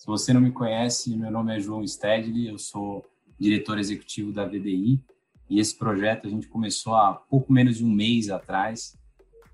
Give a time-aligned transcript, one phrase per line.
[0.00, 3.04] Se você não me conhece, meu nome é João Stedley, eu sou
[3.38, 4.98] diretor executivo da VDI
[5.46, 8.98] e esse projeto a gente começou há pouco menos de um mês atrás.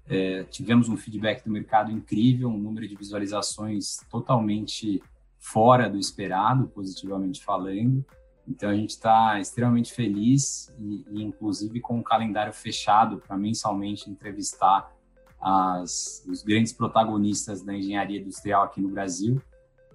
[0.09, 5.03] É, tivemos um feedback do mercado incrível, um número de visualizações totalmente
[5.37, 8.07] fora do esperado, positivamente falando.
[8.47, 14.09] Então a gente está extremamente feliz e, e, inclusive com um calendário fechado para mensalmente
[14.09, 14.95] entrevistar
[15.41, 19.43] as, os grandes protagonistas da engenharia industrial aqui no Brasil.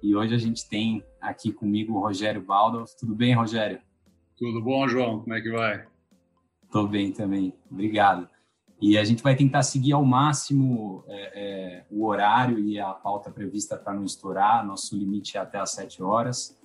[0.02, 2.92] E hoje a gente tem aqui comigo o Rogério Baldolf.
[3.00, 3.80] Tudo bem, Rogério?
[4.36, 5.20] Tudo bom, João?
[5.20, 5.86] Como é que vai?
[6.64, 8.28] Estou bem também, obrigado.
[8.82, 13.30] E a gente vai tentar seguir ao máximo é, é, o horário e a pauta
[13.30, 14.66] prevista para não estourar.
[14.66, 16.58] Nosso limite é até às 7 horas.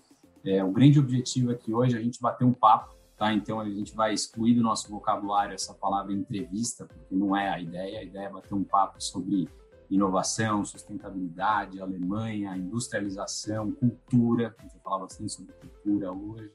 [0.43, 3.35] É, o grande objetivo aqui hoje é a gente bater um papo, tá?
[3.35, 7.61] Então a gente vai excluir do nosso vocabulário essa palavra entrevista, porque não é a
[7.61, 7.99] ideia.
[7.99, 9.47] A ideia é bater um papo sobre
[9.91, 14.55] inovação, sustentabilidade, Alemanha, industrialização, cultura.
[14.59, 16.53] A gente vai falar bastante sobre cultura hoje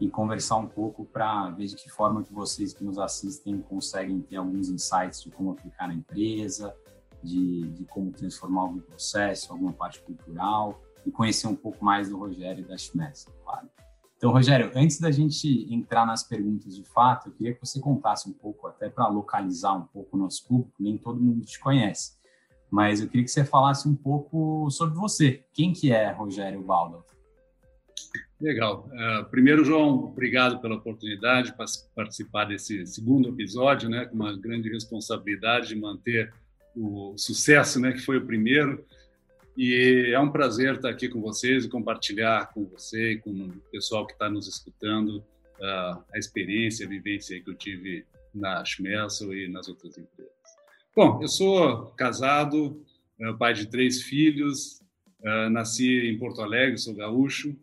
[0.00, 4.20] e conversar um pouco para ver de que forma que vocês que nos assistem conseguem
[4.20, 6.74] ter alguns insights de como aplicar na empresa,
[7.22, 12.18] de, de como transformar algum processo, alguma parte cultural e conhecer um pouco mais do
[12.18, 13.68] Rogério e da Schmetz, claro.
[14.16, 18.28] Então, Rogério, antes da gente entrar nas perguntas de fato, eu queria que você contasse
[18.28, 22.16] um pouco, até para localizar um pouco o nosso público, nem todo mundo te conhece,
[22.70, 25.44] mas eu queria que você falasse um pouco sobre você.
[25.52, 27.04] Quem que é Rogério Baldolf?
[28.40, 28.90] Legal.
[28.92, 31.56] Uh, primeiro, João, obrigado pela oportunidade de
[31.94, 36.32] participar desse segundo episódio, né, com uma grande responsabilidade de manter
[36.76, 38.84] o sucesso, né, que foi o primeiro.
[39.56, 43.52] E é um prazer estar aqui com vocês e compartilhar com você e com o
[43.70, 49.32] pessoal que está nos escutando uh, a experiência, a vivência que eu tive na Schmessel
[49.32, 50.33] e nas outras empresas.
[50.96, 52.80] Bom, eu sou casado,
[53.20, 54.80] eh, pai de três filhos,
[55.24, 57.56] uh, nasci em Porto Alegre, sou gaúcho,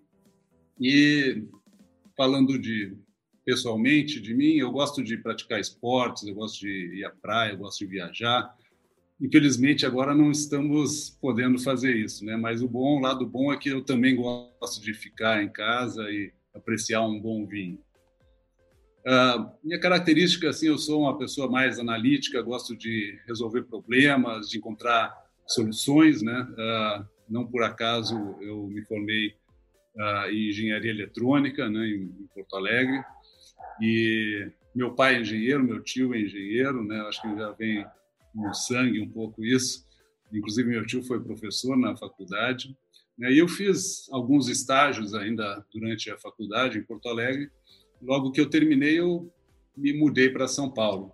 [0.77, 1.41] e
[2.17, 2.93] falando de
[3.45, 7.59] pessoalmente de mim, eu gosto de praticar esportes, eu gosto de ir à praia, eu
[7.59, 8.53] gosto de viajar.
[9.17, 12.35] Infelizmente agora não estamos podendo fazer isso, né?
[12.35, 16.03] Mas o bom, o lado bom é que eu também gosto de ficar em casa
[16.11, 17.79] e apreciar um bom vinho.
[19.05, 24.57] Uh, minha característica, assim, eu sou uma pessoa mais analítica, gosto de resolver problemas, de
[24.57, 25.15] encontrar
[25.47, 26.47] soluções, né?
[26.51, 29.33] Uh, não por acaso eu me formei
[29.95, 33.03] uh, em engenharia eletrônica, né, em, em, Porto Alegre.
[33.81, 37.01] E meu pai é engenheiro, meu tio é engenheiro, né?
[37.01, 37.85] Acho que já vem
[38.35, 39.85] no sangue um pouco isso.
[40.31, 42.75] Inclusive meu tio foi professor na faculdade.
[43.17, 43.31] Né?
[43.33, 47.49] E eu fiz alguns estágios ainda durante a faculdade em Porto Alegre.
[48.01, 49.31] Logo que eu terminei, eu
[49.75, 51.13] me mudei para São Paulo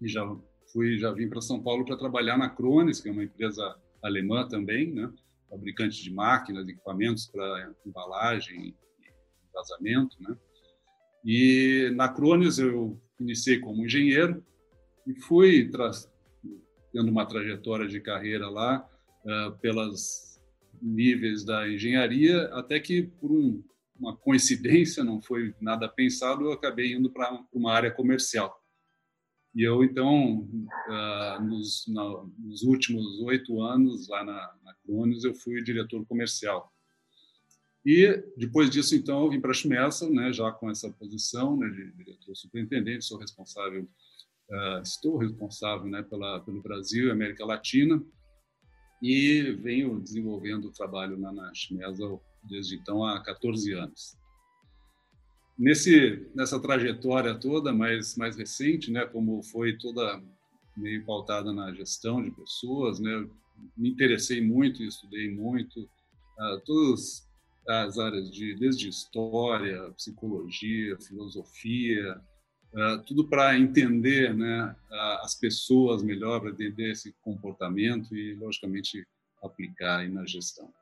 [0.00, 0.24] e já
[0.72, 4.48] fui, já vim para São Paulo para trabalhar na Crones, que é uma empresa alemã
[4.48, 5.12] também, né?
[5.52, 8.74] fabricantes de máquinas, equipamentos para embalagem e
[9.52, 10.34] vazamento, né?
[11.22, 14.42] E na Crones eu iniciei como engenheiro
[15.06, 15.70] e fui
[16.90, 18.88] tendo uma trajetória de carreira lá
[19.24, 20.40] uh, pelas
[20.80, 23.62] níveis da engenharia, até que por um,
[24.02, 28.60] uma coincidência, não foi nada pensado, eu acabei indo para uma área comercial.
[29.54, 35.62] E eu, então, uh, nos, nos, últimos oito anos, lá na, na Cronos, eu fui
[35.62, 36.72] diretor comercial.
[37.84, 41.68] E depois disso, então, eu vim para a Schmessa, né, já com essa posição né,
[41.68, 48.02] de diretor superintendente, sou responsável, uh, estou responsável né, pela, pelo Brasil e América Latina,
[49.02, 54.16] e venho desenvolvendo o trabalho na, na Schmessa desde então há 14 anos
[55.58, 60.22] nesse nessa trajetória toda mais mais recente, né, como foi toda
[60.76, 63.28] meio pautada na gestão de pessoas, né,
[63.76, 67.28] me interessei muito e estudei muito uh, todas
[67.68, 72.20] as áreas de desde história, psicologia, filosofia,
[72.72, 74.74] uh, tudo para entender, né,
[75.22, 79.06] as pessoas melhor, para entender esse comportamento e logicamente
[79.40, 80.72] aplicar na gestão.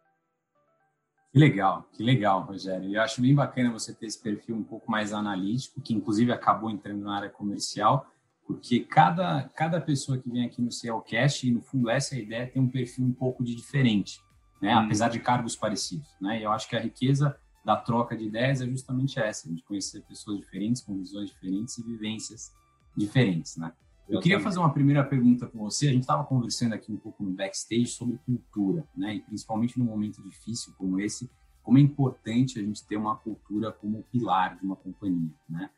[1.32, 2.92] Que legal, que legal, Rogério.
[2.92, 6.68] Eu acho bem bacana você ter esse perfil um pouco mais analítico, que inclusive acabou
[6.70, 8.06] entrando na área comercial,
[8.44, 12.22] porque cada, cada pessoa que vem aqui no CLCast, e no fundo essa é a
[12.22, 14.20] ideia, tem um perfil um pouco de diferente,
[14.60, 14.74] né?
[14.74, 14.80] Hum.
[14.80, 16.08] apesar de cargos parecidos.
[16.20, 16.40] Né?
[16.40, 20.00] E eu acho que a riqueza da troca de ideias é justamente essa, de conhecer
[20.02, 22.52] pessoas diferentes, com visões diferentes e vivências
[22.96, 23.56] diferentes.
[23.56, 23.72] Né?
[24.10, 25.88] Eu queria fazer uma primeira pergunta com você.
[25.88, 29.14] A gente estava conversando aqui um pouco no backstage sobre cultura, né?
[29.14, 31.30] E principalmente num momento difícil como esse,
[31.62, 35.70] como é importante a gente ter uma cultura como pilar de uma companhia, né?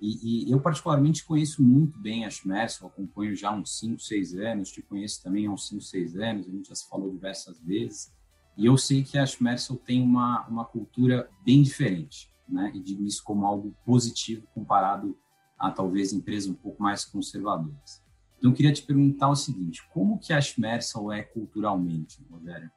[0.00, 4.34] E, e eu particularmente conheço muito bem a Schmerz, acompanho já há uns 5, 6
[4.34, 7.58] anos, te conheço também há uns 5, 6 anos, a gente já se falou diversas
[7.60, 8.12] vezes.
[8.56, 12.72] E eu sei que a Schmersel tem uma, uma cultura bem diferente, né?
[12.74, 15.16] E digo isso como algo positivo comparado
[15.58, 18.02] a talvez empresas um pouco mais conservadoras.
[18.38, 22.70] Então, eu queria te perguntar o seguinte: como que a Schmersel é culturalmente, Rogério?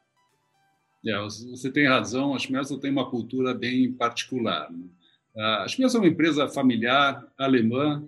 [1.06, 4.70] É, você tem razão, a Schmersel tem uma cultura bem particular.
[4.72, 4.86] Né?
[5.36, 8.06] A Schmersel é uma empresa familiar alemã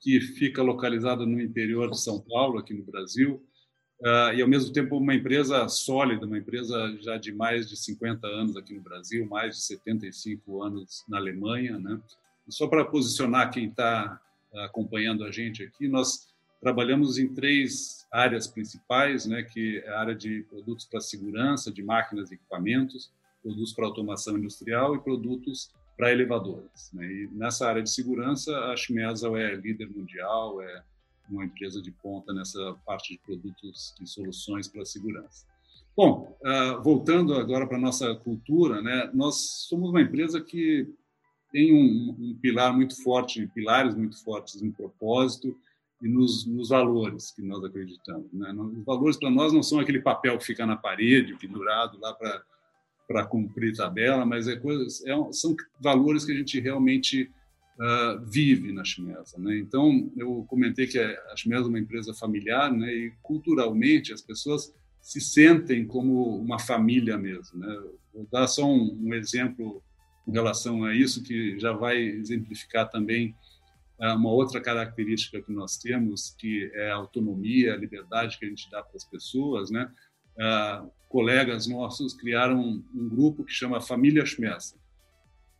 [0.00, 3.42] que fica localizada no interior de São Paulo, aqui no Brasil,
[4.36, 8.54] e ao mesmo tempo uma empresa sólida, uma empresa já de mais de 50 anos
[8.54, 11.78] aqui no Brasil, mais de 75 anos na Alemanha.
[11.78, 11.98] Né?
[12.48, 14.20] Só para posicionar quem está
[14.54, 16.28] acompanhando a gente aqui, nós
[16.60, 21.82] trabalhamos em três áreas principais, né, que é a área de produtos para segurança, de
[21.82, 23.10] máquinas e equipamentos,
[23.42, 26.90] produtos para automação industrial e produtos para elevadores.
[26.92, 27.04] Né?
[27.04, 30.82] E nessa área de segurança, a Schmersal é líder mundial, é
[31.28, 35.46] uma empresa de ponta nessa parte de produtos e soluções para segurança.
[35.96, 40.92] Bom, uh, voltando agora para a nossa cultura, né, nós somos uma empresa que
[41.54, 45.56] tem um, um, pilar muito forte, pilares muito fortes no propósito
[46.02, 48.26] e nos, nos valores que nós acreditamos.
[48.32, 48.52] Né?
[48.52, 52.42] Os valores para nós não são aquele papel que fica na parede, pendurado lá para
[53.06, 57.30] para cumprir tabela, mas é coisas, é, são valores que a gente realmente
[57.78, 59.38] uh, vive na Chimesa.
[59.38, 59.58] Né?
[59.58, 62.90] Então, eu comentei que a Chimesa é uma empresa familiar né?
[62.90, 67.60] e, culturalmente, as pessoas se sentem como uma família mesmo.
[67.60, 67.82] Né?
[68.14, 69.82] Vou dar só um, um exemplo
[70.26, 73.34] em relação a isso, que já vai exemplificar também
[74.00, 78.48] uh, uma outra característica que nós temos, que é a autonomia, a liberdade que a
[78.48, 79.90] gente dá para as pessoas, né?
[80.36, 84.76] Uh, colegas nossos criaram um, um, grupo que chama Família Schmessa,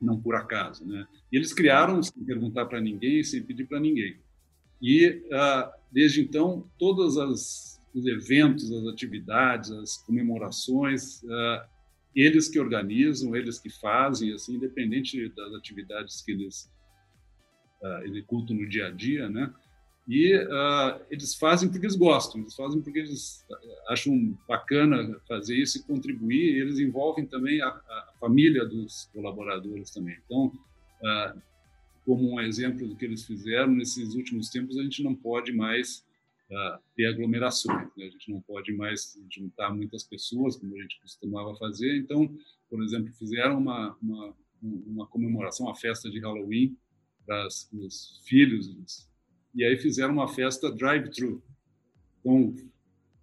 [0.00, 1.06] não por acaso, né?
[1.30, 4.18] E eles criaram sem perguntar para ninguém, sem pedir para ninguém.
[4.82, 11.73] E uh, desde então todos as, os eventos, as atividades, as comemorações, uh,
[12.14, 16.72] eles que organizam, eles que fazem, assim, independente das atividades que eles
[18.04, 19.52] executam no dia a dia, né?
[20.06, 23.44] E uh, eles fazem porque eles gostam, eles fazem porque eles
[23.88, 26.56] acham bacana fazer isso e contribuir.
[26.56, 30.16] E eles envolvem também a, a família dos colaboradores também.
[30.24, 31.40] Então, uh,
[32.04, 36.04] como um exemplo do que eles fizeram nesses últimos tempos, a gente não pode mais
[36.50, 38.06] uh, ter aglomerações, né?
[38.06, 41.96] a gente não pode mais juntar muitas pessoas como a gente costumava fazer.
[41.96, 42.32] Então,
[42.68, 46.76] por exemplo, fizeram uma, uma, uma comemoração, uma festa de Halloween
[47.26, 49.08] para os filhos
[49.54, 51.42] e aí fizeram uma festa drive-thru.
[52.20, 52.54] Então,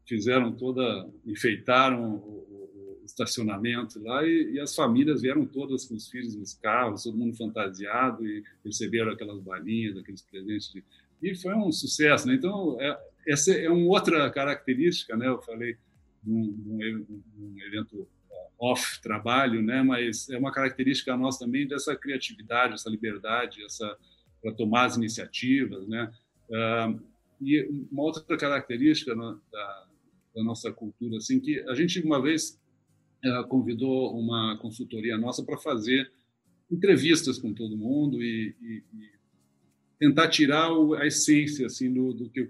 [0.08, 6.10] fizeram toda, enfeitaram o, o estacionamento lá e, e, as famílias vieram todas com os
[6.10, 10.72] filhos nos carros, todo mundo fantasiado e receberam aquelas balinhas, aqueles presentes.
[10.72, 10.84] De,
[11.22, 12.36] e foi um sucesso, né?
[12.36, 12.98] Então, é,
[13.28, 15.28] essa é uma outra característica, né?
[15.28, 15.78] Eu falei
[16.24, 18.08] de um, um, um evento
[18.60, 19.82] off trabalho, né?
[19.82, 23.98] Mas é uma característica nossa também dessa criatividade, essa liberdade, essa
[24.42, 26.12] para tomar as iniciativas, né?
[26.50, 27.02] Uh,
[27.42, 29.86] e uma outra característica da,
[30.36, 32.60] da, nossa cultura, assim, que a gente uma vez
[33.26, 36.12] uh, convidou uma consultoria nossa para fazer
[36.70, 39.12] entrevistas com todo mundo e, e, e
[40.00, 42.48] tentar tirar o, a essência assim do, do que,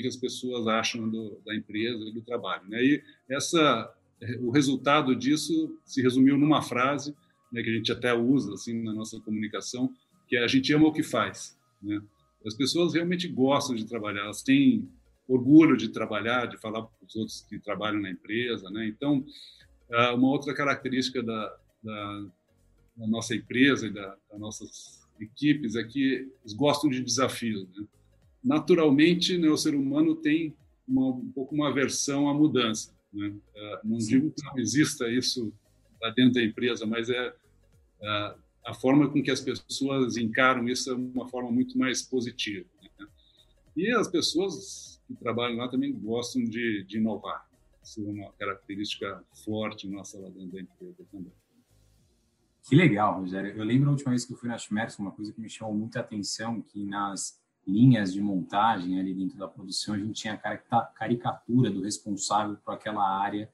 [0.00, 2.68] que, as pessoas acham do, da empresa e do trabalho.
[2.68, 2.82] Né?
[2.82, 3.94] E essa,
[4.40, 7.14] o resultado disso se resumiu numa frase
[7.52, 9.92] né, que a gente até usa assim na nossa comunicação,
[10.26, 11.56] que é a gente ama o que faz.
[11.82, 12.02] Né?
[12.44, 14.88] As pessoas realmente gostam de trabalhar, elas têm
[15.26, 18.68] orgulho de trabalhar, de falar para os outros que trabalham na empresa.
[18.70, 18.86] Né?
[18.86, 19.24] Então,
[19.90, 22.26] ah, uma outra característica da, da,
[22.96, 27.66] da nossa empresa e da, das nossas equipes é que eles gostam de desafios.
[27.68, 27.86] Né?
[28.44, 30.54] Naturalmente, né, o ser humano tem
[30.86, 32.94] uma, um pouco uma aversão à mudança.
[33.12, 33.34] Né?
[33.56, 35.52] Ah, não digo que não exista isso
[36.00, 37.34] lá dentro da empresa, mas é
[38.02, 38.36] ah,
[38.66, 42.66] a forma com que as pessoas encaram isso é uma forma muito mais positiva.
[42.82, 43.06] Né?
[43.76, 47.48] E as pessoas que trabalham lá também gostam de, de inovar.
[47.82, 51.32] Isso é uma característica forte nossa lá dentro da empresa também.
[52.66, 53.54] Que legal, Rogério.
[53.54, 55.74] Eu lembro a última vez que eu fui na Schmerz, uma coisa que me chamou
[55.74, 60.86] muita atenção, que nas linhas de montagem ali dentro da produção, a gente tinha a
[60.86, 63.50] caricatura do responsável por aquela área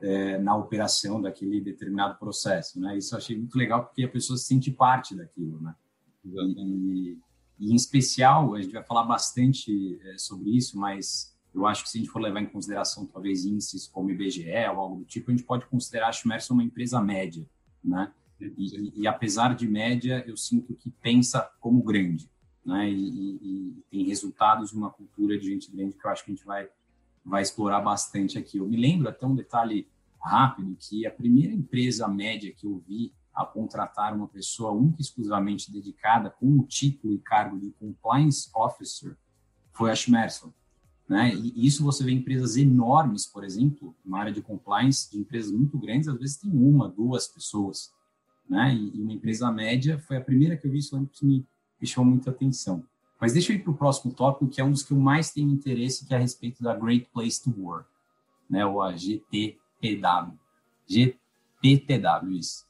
[0.00, 2.98] é, na operação daquele determinado processo, né?
[2.98, 5.74] Isso eu achei muito legal porque a pessoa se sente parte daquilo, né?
[6.24, 7.16] E,
[7.58, 11.90] e, em especial, a gente vai falar bastante é, sobre isso, mas eu acho que
[11.90, 15.30] se a gente for levar em consideração talvez índices como IBGE ou algo do tipo,
[15.30, 17.48] a gente pode considerar a Schmerz uma empresa média,
[17.82, 18.12] né?
[18.40, 22.28] E, e, apesar de média, eu sinto que pensa como grande,
[22.64, 22.90] né?
[22.90, 26.46] E, e, tem resultados, uma cultura de gente grande que eu acho que a gente
[26.46, 26.68] vai
[27.24, 28.58] vai explorar bastante aqui.
[28.58, 29.88] Eu me lembro até um detalhe
[30.20, 35.02] rápido que a primeira empresa média que eu vi a contratar uma pessoa única e
[35.02, 39.16] exclusivamente dedicada com o título e cargo de Compliance Officer
[39.72, 40.52] foi a Schmerzel.
[41.08, 41.34] Né?
[41.34, 45.50] E isso você vê em empresas enormes, por exemplo, na área de compliance, de empresas
[45.50, 47.92] muito grandes, às vezes tem uma, duas pessoas.
[48.48, 48.74] Né?
[48.74, 51.46] E uma empresa média foi a primeira que eu vi, isso que me,
[51.82, 52.84] me chamou muita atenção.
[53.20, 55.32] Mas deixa eu ir para o próximo tópico, que é um dos que eu mais
[55.32, 57.88] tenho interesse, que é a respeito da Great Place to Work,
[58.48, 58.64] né?
[58.64, 60.38] ou a GTPW.
[62.38, 62.66] Isso.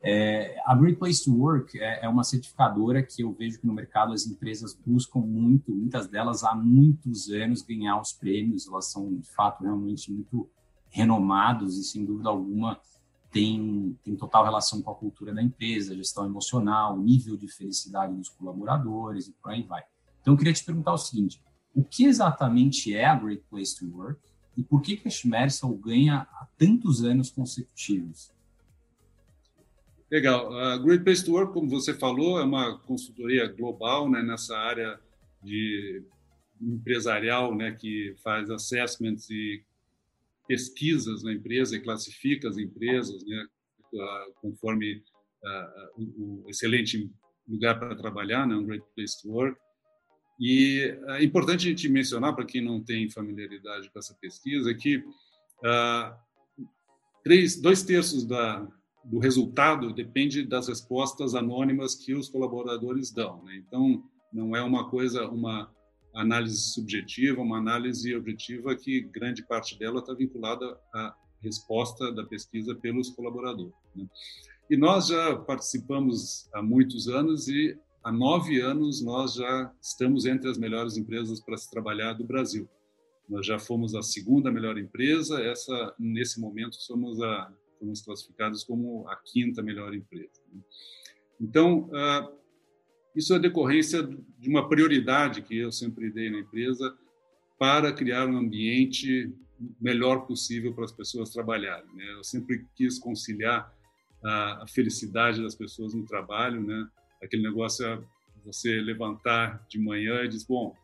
[0.00, 3.72] É, a Great Place to Work é, é, uma certificadora que eu vejo que no
[3.72, 9.16] mercado as empresas buscam muito, muitas delas há muitos anos ganhar os prêmios, elas são
[9.16, 10.48] de fato realmente muito
[10.88, 12.80] renomados e sem dúvida alguma
[13.30, 18.28] tem, tem total relação com a cultura da empresa, gestão emocional, nível de felicidade dos
[18.28, 19.82] colaboradores e por aí vai.
[20.20, 21.42] Então eu queria te perguntar o seguinte,
[21.74, 24.20] o que exatamente é a Great Place to Work
[24.56, 28.32] e por que, que a Schmersal ganha há tantos anos consecutivos?
[30.10, 30.52] Legal.
[30.52, 34.98] A Great Place to Work, como você falou, é uma consultoria global né, nessa área
[35.42, 36.02] de
[36.60, 39.62] empresarial, né, que faz assessments e
[40.48, 43.46] pesquisas na empresa e classifica as empresas, né,
[44.40, 44.94] conforme
[45.44, 47.10] uh, o, excelente
[47.46, 49.60] lugar para trabalhar, né, um Great Place to Work.
[50.40, 54.96] E é importante a gente mencionar, para quem não tem familiaridade com essa pesquisa, que
[54.96, 56.16] uh,
[57.22, 58.66] três, dois terços da,
[59.04, 63.44] do resultado depende das respostas anônimas que os colaboradores dão.
[63.44, 63.56] Né?
[63.56, 64.02] Então,
[64.32, 65.70] não é uma coisa, uma
[66.20, 72.74] análise subjetiva, uma análise objetiva que grande parte dela está vinculada à resposta da pesquisa
[72.74, 73.74] pelos colaboradores.
[73.94, 74.06] Né?
[74.68, 80.50] E nós já participamos há muitos anos e há nove anos nós já estamos entre
[80.50, 82.68] as melhores empresas para se trabalhar do Brasil.
[83.28, 89.06] Nós já fomos a segunda melhor empresa, essa nesse momento somos a fomos classificados como
[89.08, 90.42] a quinta melhor empresa.
[90.52, 90.60] Né?
[91.40, 92.28] Então, ah,
[93.18, 94.02] isso é decorrência
[94.38, 96.96] de uma prioridade que eu sempre dei na empresa
[97.58, 99.32] para criar um ambiente
[99.80, 101.92] melhor possível para as pessoas trabalharem.
[101.94, 102.04] Né?
[102.12, 103.74] Eu sempre quis conciliar
[104.24, 106.88] a, felicidade das pessoas no trabalho, né?
[107.22, 108.00] Aquele negócio é
[108.44, 110.76] você levantar de manhã e dizer, bom,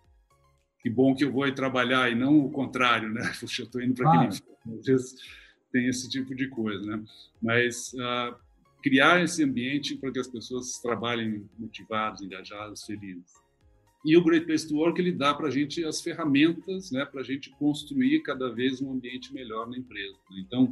[0.81, 3.33] que bom que eu vou ir trabalhar e não o contrário, né?
[3.38, 4.95] Puxa, eu estou indo para aquele
[5.73, 7.05] tem esse tipo de coisa, né?
[7.43, 8.37] Mas uh,
[8.85, 13.33] criar esse ambiente para que as pessoas trabalhem motivadas, engajadas, felizes.
[14.05, 17.23] E o Great Place to Work ele dá para a gente as ferramentas, né, para
[17.23, 20.19] a gente construir cada vez um ambiente melhor na empresa.
[20.33, 20.64] Então,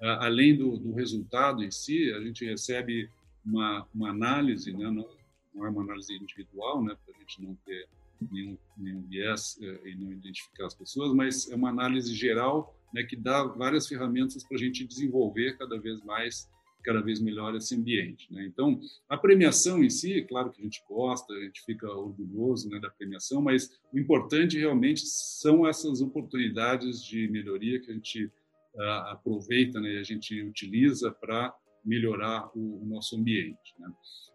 [0.00, 3.10] uh, além do, do, resultado em si, a gente recebe
[3.44, 7.88] uma, uma análise, né, não, é uma análise individual, né, para a gente não ter
[8.30, 13.02] nenhum, nenhum viés uh, e não identificar as pessoas, mas é uma análise geral né,
[13.02, 16.48] que dá várias ferramentas para a gente desenvolver cada vez mais,
[16.82, 18.32] cada vez melhor esse ambiente.
[18.32, 18.46] Né?
[18.46, 22.78] Então, a premiação em si, claro que a gente gosta, a gente fica orgulhoso né,
[22.80, 29.08] da premiação, mas o importante realmente são essas oportunidades de melhoria que a gente uh,
[29.08, 33.74] aproveita né, e a gente utiliza para melhorar o, o, nosso ambiente.
[33.78, 33.88] Né?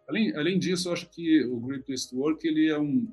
[0.08, 3.08] Além, além disso, eu acho que o Great Place to Work ele é um,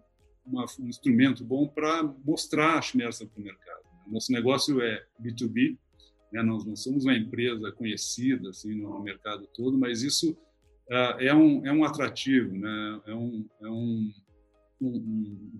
[0.45, 3.83] uma, um instrumento bom para mostrar a Schmerzer para o mercado.
[4.07, 5.77] Nosso negócio é B2B,
[6.33, 6.41] né?
[6.41, 10.31] nós não somos uma empresa conhecida assim no mercado todo, mas isso
[10.89, 13.01] uh, é, um, é um atrativo, né?
[13.05, 14.13] é, um, é um,
[14.81, 15.59] um,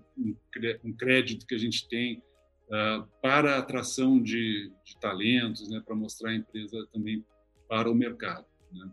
[0.84, 2.20] um crédito que a gente tem
[2.66, 5.80] uh, para a atração de, de talentos, né?
[5.84, 7.24] para mostrar a empresa também
[7.68, 8.46] para o mercado.
[8.72, 8.90] Né?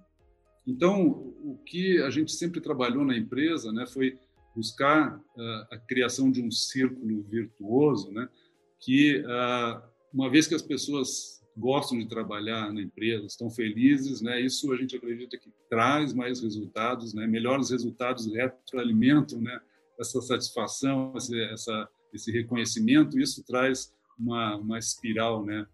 [0.67, 1.09] Então,
[1.43, 4.19] o que a gente sempre trabalhou na empresa né, foi
[4.55, 8.29] buscar uh, a criação de um círculo virtuoso, né,
[8.79, 14.39] que, ah, uma vez que as pessoas gostam de trabalhar na empresa, estão felizes, né?
[14.39, 17.27] Isso a gente acredita que traz mais resultados, né?
[17.27, 19.59] Melhores resultados retroalimentam, né?
[19.99, 21.13] Essa satisfação,
[21.51, 25.65] essa, esse reconhecimento, isso traz uma, uma espiral, né?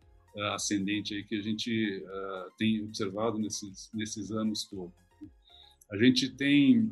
[0.53, 4.93] ascendente aí que a gente uh, tem observado nesses nesses anos todos.
[5.91, 6.91] A gente tem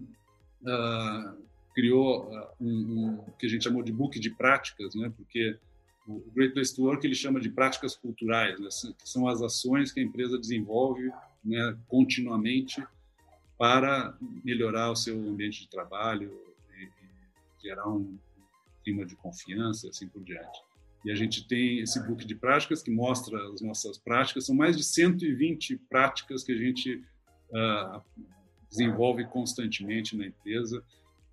[0.63, 5.13] uh, criou uh, um, um, que a gente chamou de book de práticas, né?
[5.15, 5.57] Porque
[6.07, 9.91] o Great Place to Work ele chama de práticas culturais, né, que são as ações
[9.91, 11.11] que a empresa desenvolve
[11.43, 12.85] né, continuamente
[13.57, 16.31] para melhorar o seu ambiente de trabalho
[16.77, 16.89] e, e
[17.63, 18.17] gerar um
[18.83, 20.61] clima de confiança, assim por diante.
[21.03, 24.45] E a gente tem esse book de práticas que mostra as nossas práticas.
[24.45, 27.03] São mais de 120 práticas que a gente
[27.51, 28.01] uh,
[28.69, 30.83] desenvolve constantemente na empresa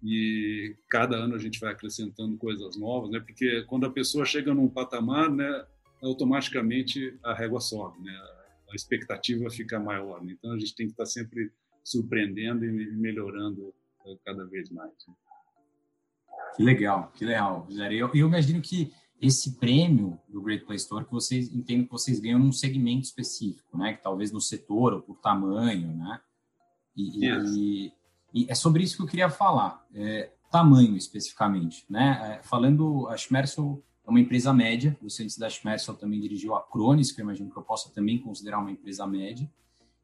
[0.02, 3.20] e cada ano a gente vai acrescentando coisas novas, né?
[3.20, 5.64] Porque quando a pessoa chega num patamar, né,
[6.02, 8.12] automaticamente a régua sobe, né?
[8.72, 10.22] a expectativa fica maior.
[10.24, 10.32] Né?
[10.32, 11.52] Então a gente tem que estar sempre
[11.84, 13.72] surpreendendo e melhorando
[14.06, 14.92] eh, cada vez mais.
[15.06, 15.14] Né?
[16.56, 17.98] Que legal, que legal, Rogério.
[17.98, 22.18] Eu, eu imagino que esse prêmio do Great Place Store que vocês entendem que vocês
[22.18, 23.94] ganham num segmento específico, né?
[23.94, 26.20] Que talvez no setor ou por tamanho, né?
[26.96, 27.56] E, yes.
[27.56, 27.92] e,
[28.32, 32.38] e é sobre isso que eu queria falar, é, tamanho especificamente, né?
[32.38, 34.96] É, falando, a Schmersel é uma empresa média.
[35.02, 38.18] Você antes da Schmersel também dirigiu a Cronis, que eu imagino que eu possa também
[38.18, 39.50] considerar uma empresa média.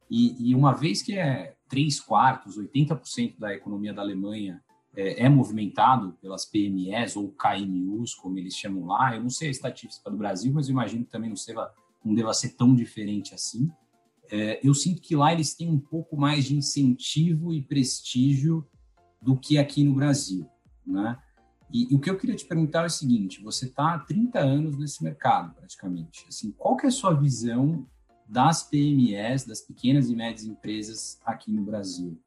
[0.09, 4.59] E, e uma vez que é três quartos, 80% da economia da Alemanha
[4.95, 9.15] é, é, movimentado pelas PMEs ou KMUs, como eles chamam lá.
[9.15, 11.35] Eu não sei a estatística do Brasil, mas eu imagino que também não,
[12.03, 13.69] não deva ser tão diferente assim.
[14.31, 18.67] É, eu sinto que lá eles têm um pouco mais de incentivo e prestígio
[19.21, 20.47] do que aqui no Brasil,
[20.85, 21.17] né?
[21.71, 24.39] E, e o que eu queria te perguntar é o seguinte: você está há 30
[24.39, 26.25] anos nesse mercado, praticamente.
[26.27, 27.87] Assim, qual que é a sua visão
[28.27, 32.19] das PMEs, das pequenas e médias empresas aqui no Brasil?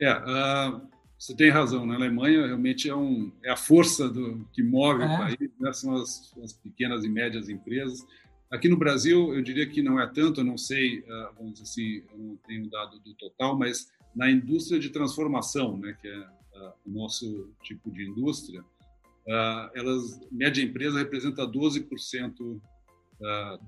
[0.00, 0.80] É, uh,
[1.18, 1.84] você tem razão.
[1.84, 5.06] Na Alemanha, realmente é, um, é a força do, que move é.
[5.06, 5.72] o país, né?
[5.72, 8.06] são as, as, pequenas e médias empresas.
[8.50, 11.62] Aqui no Brasil, eu diria que não é tanto, eu não sei, uh, vamos dizer
[11.64, 16.18] assim, eu não tenho dado do total, mas na indústria de transformação, né, que é
[16.18, 18.64] uh, o nosso tipo de indústria,
[19.74, 22.60] elas, média empresa representa 12%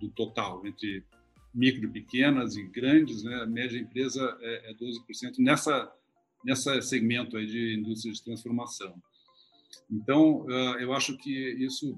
[0.01, 1.05] do total, entre
[1.55, 5.39] micro, pequenas e grandes, né, média empresa é, é 12%.
[5.39, 5.93] Nessa
[6.45, 9.01] nesse segmento aí de indústria de transformação.
[9.89, 10.45] Então,
[10.81, 11.97] eu acho que isso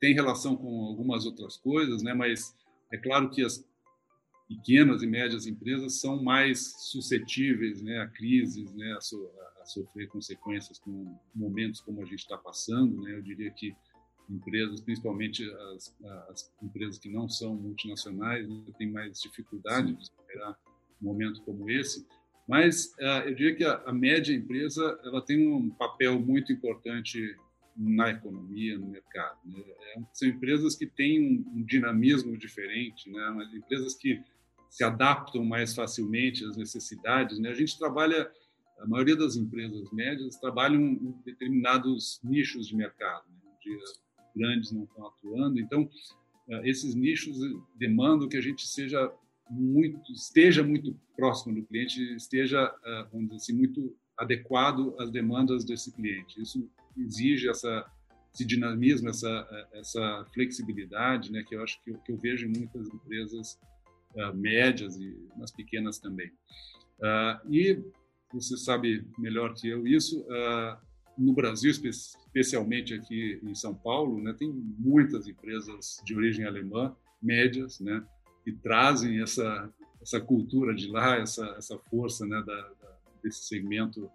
[0.00, 2.14] tem relação com algumas outras coisas, né?
[2.14, 2.56] mas
[2.92, 3.64] é claro que as
[4.48, 9.30] pequenas e médias empresas são mais suscetíveis né, a crises, né, a, so,
[9.60, 13.00] a sofrer consequências com momentos como a gente está passando.
[13.02, 13.14] Né?
[13.14, 13.76] Eu diria que
[14.28, 15.96] empresas, principalmente as,
[16.30, 19.94] as empresas que não são multinacionais, né, têm mais dificuldade Sim.
[19.94, 20.58] de superar
[21.00, 22.06] um momento como esse.
[22.48, 27.36] Mas uh, eu diria que a, a, média empresa ela tem um papel muito importante
[27.80, 29.38] na economia, no mercado.
[29.44, 29.62] Né?
[29.96, 33.48] É, são empresas que têm um, dinamismo diferente, né?
[33.54, 34.22] Empresas que
[34.68, 37.38] se adaptam mais facilmente às necessidades.
[37.38, 37.48] Né?
[37.48, 38.30] A gente trabalha,
[38.78, 43.40] a maioria das empresas médias trabalham em determinados nichos de mercado, né?
[43.46, 43.78] onde
[44.36, 45.58] grandes não estão atuando.
[45.58, 45.82] Então,
[46.48, 47.38] uh, esses nichos
[47.76, 49.10] demandam que a gente seja
[49.50, 55.64] muito esteja muito próximo do cliente, esteja, ah, vamos dizer assim, muito adequado às demandas
[55.64, 56.40] desse cliente.
[56.40, 57.86] Isso exige essa
[58.32, 62.52] esse dinamismo, essa essa flexibilidade, né, que eu acho que eu, que eu vejo em
[62.56, 63.58] muitas empresas
[64.14, 66.28] uh, médias e nas pequenas também.
[66.98, 67.82] Uh, e
[68.32, 70.20] você sabe melhor que eu isso.
[70.22, 76.46] Uh, no Brasil, espe especialmente aqui em São Paulo, né, tem muitas empresas de origem
[76.46, 78.02] alemã médias, né,
[78.44, 84.10] que trazem essa essa cultura de lá, essa essa força né, da, da, desse segmento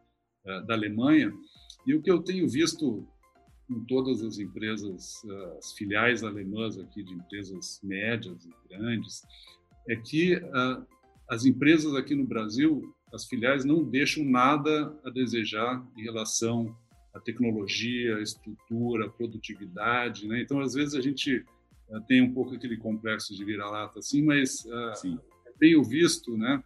[0.67, 1.33] da Alemanha.
[1.85, 3.07] E o que eu tenho visto
[3.69, 9.23] em todas as empresas, uh, as filiais alemãs aqui de empresas médias e grandes,
[9.87, 10.85] é que uh,
[11.29, 16.75] as empresas aqui no Brasil, as filiais não deixam nada a desejar em relação
[17.13, 20.41] à tecnologia, estrutura, produtividade, né?
[20.41, 21.43] Então, às vezes a gente
[21.89, 25.19] eh, tem um pouco aquele complexo de vira-lata, assim, mas uh,
[25.57, 26.61] tenho visto, né,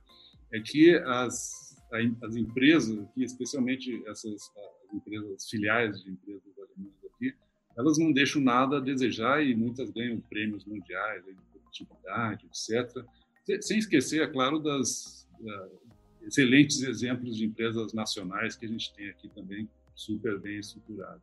[0.51, 1.77] é que as,
[2.23, 4.51] as empresas aqui, especialmente essas
[4.93, 7.33] empresas filiais de empresas alemãs aqui,
[7.77, 13.05] elas não deixam nada a desejar e muitas ganham prêmios mundiais de produtividade, etc.
[13.61, 15.79] Sem esquecer, é claro, das uh,
[16.21, 21.21] excelentes exemplos de empresas nacionais que a gente tem aqui também super bem estruturadas.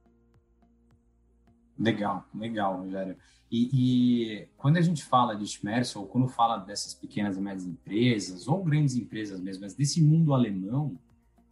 [1.79, 3.17] Legal, legal, Rogério.
[3.51, 7.67] E, e, quando a gente fala de comércio, ou quando fala dessas pequenas e médias
[7.67, 10.99] empresas, ou grandes empresas mesmo, mas desse mundo alemão,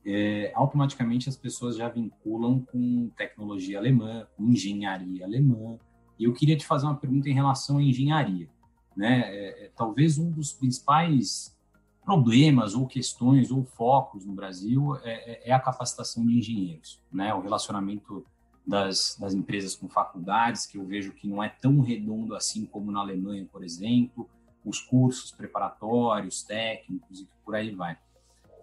[0.07, 5.79] é, automaticamente as pessoas já vinculam com tecnologia alemã, com engenharia alemã.
[6.19, 8.49] E eu queria te fazer uma pergunta em relação à engenharia.
[8.97, 9.23] Né?
[9.25, 11.57] É, é, talvez um dos principais
[12.05, 17.33] problemas ou questões ou focos no Brasil é, é, é a capacitação de engenheiros, né?
[17.35, 18.25] o relacionamento
[18.67, 22.93] das, das empresas com faculdades, que eu vejo que não é tão redondo assim como
[22.93, 24.29] na Alemanha, por exemplo,
[24.64, 27.99] os cursos preparatórios, técnicos e por aí vai.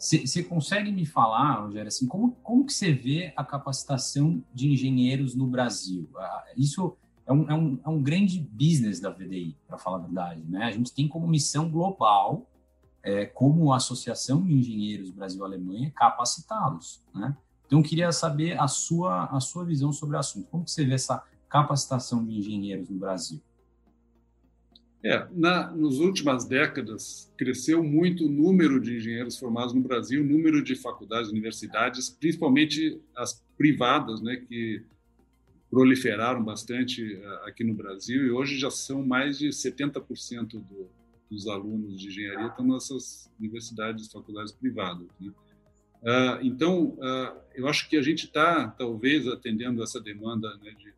[0.02, 5.36] Você consegue me falar, Rogério, assim, como, como que você vê a capacitação de engenheiros
[5.36, 6.10] no Brasil?
[6.18, 10.02] Ah, isso é um, é um, é um grande business da VDI, para falar a
[10.02, 10.42] verdade.
[10.50, 10.64] Né?
[10.64, 12.50] A gente tem como missão global,
[13.04, 17.04] é, como Associação de Engenheiros Brasil-Alemanha, capacitá-los.
[17.14, 17.38] Né?
[17.68, 20.48] Então, eu queria saber a sua, a sua visão sobre o assunto.
[20.50, 23.40] Como que você vê essa capacitação de engenheiros no Brasil?
[25.04, 30.26] É, na, nas últimas décadas, cresceu muito o número de engenheiros formados no Brasil, o
[30.26, 34.84] número de faculdades, universidades, principalmente as privadas, né, que
[35.72, 40.90] proliferaram bastante uh, aqui no Brasil, e hoje já são mais de 70% do,
[41.32, 45.08] dos alunos de engenharia estão nessas universidades, faculdades privadas.
[45.20, 45.32] Né?
[46.04, 50.94] Uh, então, uh, eu acho que a gente está, talvez, atendendo essa demanda né, de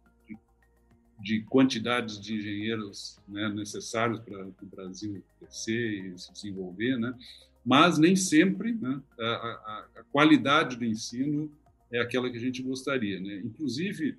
[1.23, 7.17] de quantidades de engenheiros né, necessários para o Brasil crescer e se desenvolver, né?
[7.65, 11.49] mas nem sempre né, a, a, a, qualidade do ensino
[11.89, 13.21] é aquela que a gente gostaria.
[13.21, 13.38] Né?
[13.38, 14.17] Inclusive,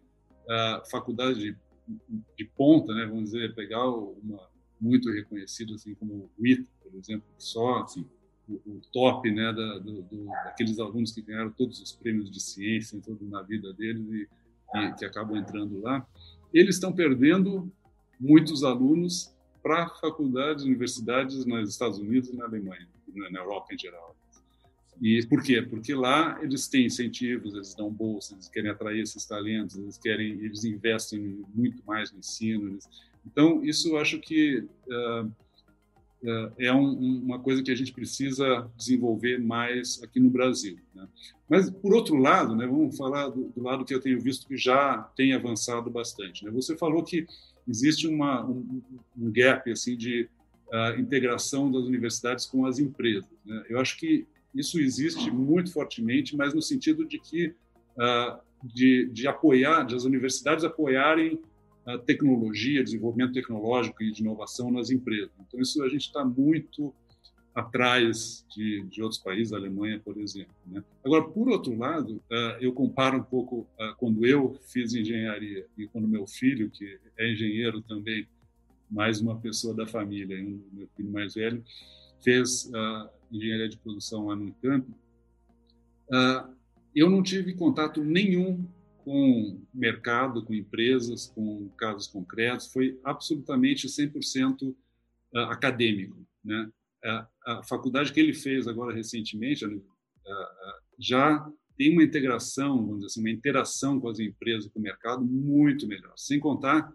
[0.49, 1.57] a faculdade de,
[2.39, 4.49] de ponta, né, vamos dizer, pegar uma
[4.81, 8.07] muito reconhecida, assim como o ITA, por exemplo, que só assim,
[8.49, 12.41] o, o, top né, da, do, do, daqueles alunos que ganharam todos os prêmios de
[12.41, 14.29] ciência tudo na vida deles e,
[14.79, 16.07] e que acabam entrando lá,
[16.55, 17.71] eles estão perdendo
[18.19, 22.89] muitos alunos para faculdades, universidades nos Estados Unidos e na Alemanha,
[23.31, 24.15] na Europa em geral.
[25.01, 25.61] E por quê?
[25.61, 30.33] Porque lá eles têm incentivos, eles dão bolsas, eles querem atrair esses talentos, eles querem,
[30.41, 32.69] eles investem muito mais no ensino.
[32.69, 32.89] Eles...
[33.27, 35.31] Então isso eu acho que uh,
[36.59, 40.79] é um, uma coisa que a gente precisa desenvolver mais aqui no Brasil.
[40.95, 41.07] Né?
[41.49, 44.57] Mas, por outro lado, né, vamos falar do, do, lado que eu tenho visto que
[44.57, 46.45] já tem avançado bastante.
[46.45, 46.51] Né?
[46.53, 47.27] Você falou que
[47.69, 48.83] existe uma, um,
[49.17, 50.29] um gap assim de
[50.69, 53.29] uh, integração das universidades com as empresas.
[53.45, 53.65] Né?
[53.69, 57.49] Eu acho que isso existe muito fortemente, mas no sentido de que
[57.99, 61.39] uh, de, de apoiar, de as universidades apoiarem
[62.07, 65.31] tecnologia, desenvolvimento tecnológico e de inovação nas empresas.
[65.41, 66.95] Então, isso a gente está muito
[67.55, 70.53] atrás de, de outros países, a Alemanha, por exemplo.
[70.67, 70.83] Né?
[71.05, 75.87] Agora, por outro lado, uh, eu comparo um pouco uh, quando eu fiz engenharia e
[75.87, 78.27] quando meu filho, que é engenheiro também,
[78.91, 80.37] mais uma pessoa da família,
[80.73, 81.65] meu filho mais velho,
[82.21, 84.93] fez uh, engenharia de produção lá no campo.
[86.95, 88.67] eu não tive contato nenhum
[89.05, 94.75] com mercado, com empresas, com casos concretos, foi absolutamente 100%
[95.35, 96.27] ah, acadêmico.
[96.43, 96.71] Né?
[97.47, 99.71] A, faculdade que ele fez agora recentemente ah,
[100.27, 104.83] ah, já tem uma integração, vamos dizer assim, uma interação com as empresas, com o
[104.83, 106.15] mercado muito melhor.
[106.17, 106.91] Sem contar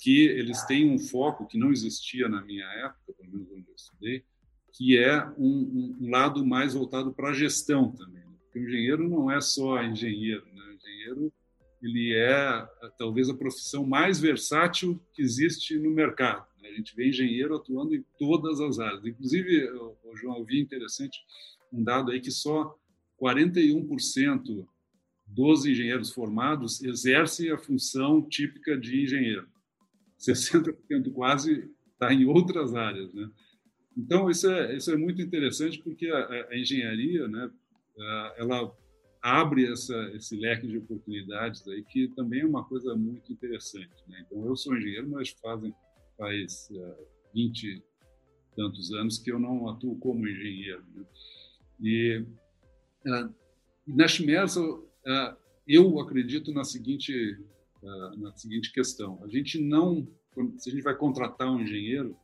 [0.00, 3.74] que eles têm um foco que não existia na minha época, pelo menos onde eu
[3.76, 4.24] estudei,
[4.72, 8.24] que é um, um lado mais voltado para a gestão também.
[8.24, 8.36] Né?
[8.40, 10.69] Porque o engenheiro não é só engenheiro, né?
[11.10, 11.32] Engenheiro
[11.82, 12.68] ele é
[12.98, 16.46] talvez a profissão mais versátil que existe no mercado.
[16.62, 16.68] Né?
[16.68, 19.04] A gente vê engenheiro atuando em todas as áreas.
[19.04, 21.18] Inclusive, o João, eu interessante
[21.72, 22.76] um dado aí que só
[23.20, 24.66] 41%
[25.26, 29.48] dos engenheiros formados exercem a função típica de engenheiro.
[30.18, 33.30] 60% quase está em outras áreas, né?
[33.96, 37.50] Então isso é isso é muito interessante porque a, a engenharia, né,
[38.36, 38.72] ela
[39.22, 44.02] abre essa, esse leque de oportunidades aí, que também é uma coisa muito interessante.
[44.08, 44.24] Né?
[44.26, 45.74] Então, eu sou engenheiro, mas fazem,
[46.16, 47.82] faz uh, eh, 20
[48.56, 50.84] tantos anos que eu não atuo como engenheiro.
[50.94, 51.04] Né?
[51.80, 52.24] E
[53.06, 53.34] uh,
[53.86, 54.86] na Schmerz, uh,
[55.66, 57.38] eu acredito na seguinte,
[57.82, 59.22] uh, na seguinte questão.
[59.22, 60.08] A gente não,
[60.56, 62.16] se a gente vai contratar um engenheiro,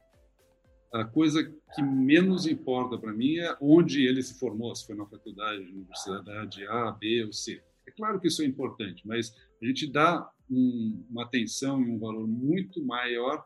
[1.00, 5.06] a coisa que menos importa para mim é onde ele se formou, se foi na
[5.06, 7.62] faculdade, universidade A, B ou C.
[7.86, 11.98] É claro que isso é importante, mas a gente dá um, uma atenção e um
[11.98, 13.44] valor muito maior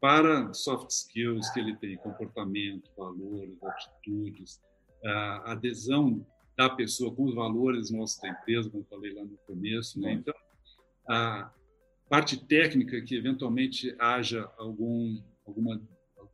[0.00, 4.60] para soft skills que ele tem, comportamento, valores, atitudes,
[5.04, 9.98] a adesão da pessoa com os valores nossos da empresa, como falei lá no começo.
[10.00, 10.12] Né?
[10.12, 10.34] Então,
[11.08, 11.50] a
[12.08, 15.80] parte técnica que eventualmente haja algum, alguma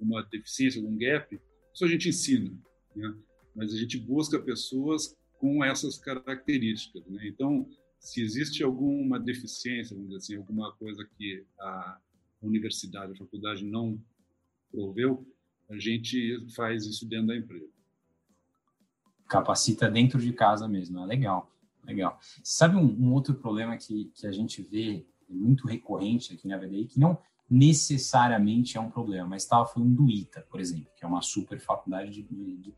[0.01, 1.39] alguma deficiência, algum gap,
[1.73, 2.51] isso a gente ensina,
[2.97, 3.15] né?
[3.55, 7.05] mas a gente busca pessoas com essas características.
[7.07, 7.29] Né?
[7.29, 11.99] Então, se existe alguma deficiência, vamos dizer assim, alguma coisa que a
[12.43, 14.03] universidade, a faculdade não
[14.71, 15.27] proveu,
[15.69, 17.69] a gente faz isso dentro da empresa.
[19.29, 21.53] Capacita dentro de casa mesmo, é legal,
[21.85, 22.19] legal.
[22.43, 26.87] Sabe um, um outro problema que, que a gente vê muito recorrente aqui na VDI,
[26.87, 27.17] que não
[27.51, 31.59] necessariamente é um problema, mas estava falando do ITA, por exemplo, que é uma super
[31.59, 32.75] faculdade de, de, de.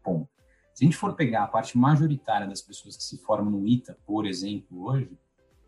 [0.74, 3.98] Se a gente for pegar a parte majoritária das pessoas que se formam no ITA,
[4.06, 5.10] por exemplo, hoje,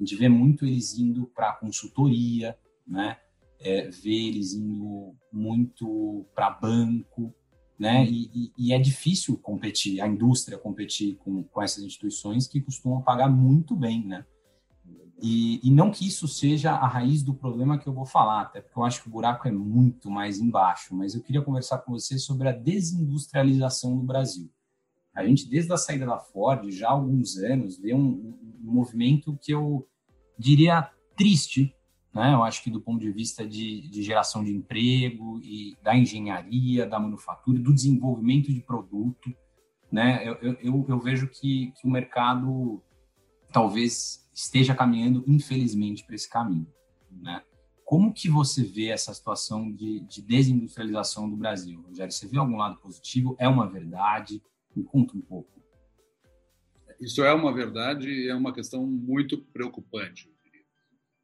[0.01, 3.19] a gente vê muito eles indo para consultoria, né?
[3.61, 7.35] É, vê eles indo muito para banco,
[7.79, 8.05] né?
[8.07, 13.03] E, e, e, é difícil competir, a indústria competir com, com essas instituições que costumam
[13.03, 14.25] pagar muito bem, né?
[15.23, 18.61] E, e, não que isso seja a raiz do problema que eu vou falar, até
[18.61, 21.93] porque eu acho que o buraco é muito mais embaixo, mas eu queria conversar com
[21.93, 24.51] você sobre a desindustrialização do Brasil.
[25.15, 29.39] A gente, desde a saída da Ford, já há alguns anos, vê um, um movimento
[29.41, 29.87] que eu
[30.37, 31.75] diria triste,
[32.13, 32.35] né?
[32.35, 36.87] Eu acho que do ponto de vista de, de geração de emprego e da engenharia,
[36.87, 39.33] da manufatura, do desenvolvimento de produto,
[39.91, 40.27] né?
[40.27, 42.83] Eu, eu, eu vejo que, que o mercado
[43.55, 46.67] talvez esteja caminhando, infelizmente, para esse caminho,
[47.09, 47.41] né?
[47.85, 51.81] Como que você vê essa situação de, de desindustrialização do Brasil?
[51.83, 53.37] Rogério, você vê algum lado positivo?
[53.39, 54.43] É uma verdade?
[54.75, 55.63] Me conta um pouco.
[57.01, 60.29] Isso é uma verdade e é uma questão muito preocupante.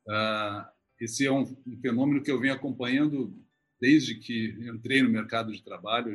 [0.06, 0.64] Uh,
[1.00, 3.34] esse é um, um, fenômeno que eu venho acompanhando
[3.80, 6.12] desde que entrei no mercado de trabalho.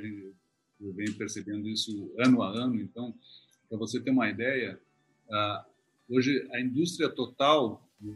[0.80, 2.80] Eu venho percebendo isso ano a ano.
[2.80, 3.14] Então,
[3.68, 4.80] para você ter uma ideia,
[5.28, 5.75] uh,
[6.10, 8.14] hoje a indústria total no,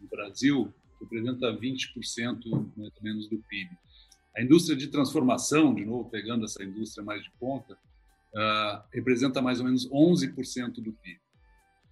[0.00, 3.70] no Brasil representa 20% mais ou menos do PIB.
[4.36, 9.58] A indústria de transformação, de novo, pegando essa indústria mais de ponta, uh, representa mais
[9.58, 11.20] ou menos 11% do PIB.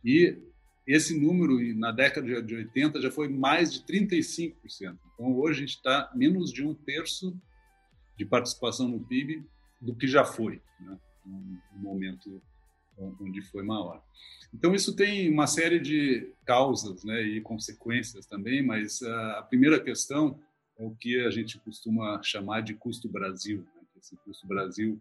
[0.05, 0.39] E
[0.87, 4.55] esse número, na década de 80, já foi mais de 35%.
[5.15, 7.37] Então, hoje a gente está menos de um terço
[8.17, 9.45] de participação no PIB
[9.81, 10.99] do que já foi, né?
[11.27, 12.43] no momento
[12.99, 14.03] onde foi maior.
[14.53, 20.39] Então, isso tem uma série de causas né, e consequências também, mas a primeira questão
[20.79, 23.59] é o que a gente costuma chamar de custo Brasil.
[23.59, 23.83] Né?
[23.99, 25.01] Esse custo Brasil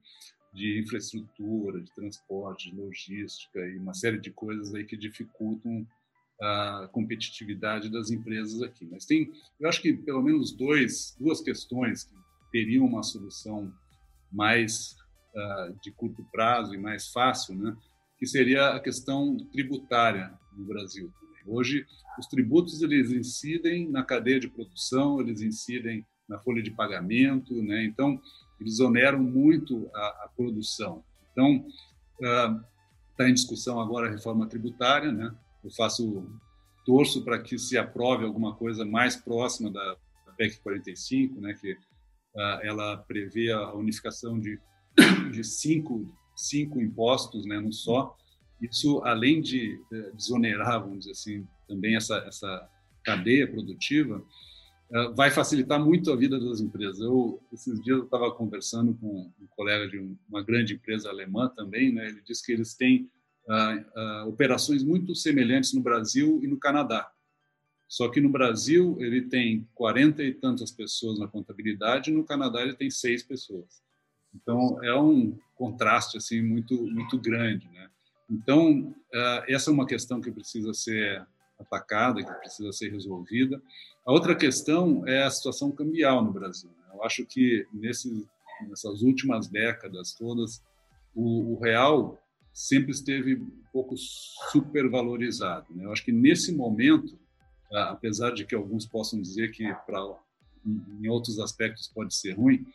[0.53, 5.85] de infraestrutura, de transporte, de logística e uma série de coisas aí que dificultam
[6.41, 8.85] a competitividade das empresas aqui.
[8.89, 12.15] Mas tem, eu acho que pelo menos dois, duas questões que
[12.51, 13.71] teriam uma solução
[14.31, 14.95] mais
[15.81, 17.75] de curto prazo e mais fácil, né?
[18.17, 21.11] Que seria a questão tributária no Brasil.
[21.45, 21.85] Hoje,
[22.19, 27.85] os tributos eles incidem na cadeia de produção, eles incidem na folha de pagamento, né?
[27.85, 28.19] Então,
[28.59, 31.03] eles oneram muito a, a produção.
[31.31, 31.65] Então,
[32.19, 35.33] está uh, em discussão agora a reforma tributária, né?
[35.63, 36.27] Eu faço
[36.85, 39.95] torço para que se aprove alguma coisa mais próxima da,
[40.25, 41.53] da PEC 45, né?
[41.53, 44.59] Que uh, ela prevê a unificação de,
[45.31, 46.05] de cinco,
[46.35, 47.61] cinco impostos, né?
[47.71, 48.15] Só.
[48.61, 49.79] Isso, além de
[50.15, 52.67] desonerar, vamos dizer assim, também essa, essa
[53.03, 54.25] cadeia produtiva,
[54.91, 56.99] eh, vai facilitar muito a vida das empresas.
[56.99, 59.97] Eu esses dias eu estava conversando com um colega de
[60.29, 62.07] uma grande empresa alemã também, né?
[62.07, 63.09] Ele disse que eles têm
[63.47, 67.09] uh, uh, operações muito semelhantes no Brasil e no Canadá.
[67.87, 72.75] Só que no Brasil ele tem 40 e tantas pessoas na contabilidade, no Canadá ele
[72.75, 73.81] tem seis pessoas.
[74.33, 77.89] Então é um contraste assim muito muito grande, né?
[78.29, 81.25] Então uh, essa é uma questão que precisa ser
[81.59, 83.61] atacada, que precisa ser resolvida.
[84.05, 86.69] A outra questão é a situação cambial no Brasil.
[86.69, 86.93] Né?
[86.93, 88.25] Eu acho que nesse,
[88.67, 90.63] nessas últimas décadas todas,
[91.15, 92.21] o, o, real
[92.53, 95.65] sempre esteve um pouco supervalorizado.
[95.73, 95.85] Né?
[95.85, 97.17] Eu acho que nesse momento,
[97.71, 99.99] apesar de que alguns possam dizer que para
[100.65, 102.65] em outros aspectos pode ser ruim,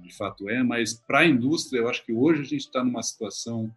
[0.00, 3.02] de fato é, mas para a indústria, eu acho que hoje a gente está numa
[3.02, 3.72] situação,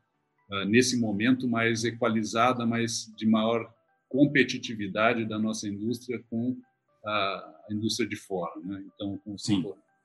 [0.67, 3.73] nesse momento, mais equalizada, mais de maior
[4.07, 6.55] competitividade da nossa indústria com
[7.03, 8.83] a indústria de fora, né?
[8.85, 9.43] então com os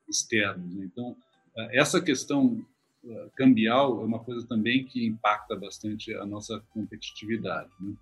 [0.09, 0.75] externos.
[0.75, 0.89] Né?
[0.91, 1.17] Então
[1.73, 2.65] essa questão
[3.35, 7.71] cambial é uma coisa também que impacta bastante a nossa competitividade.
[7.81, 7.95] Né?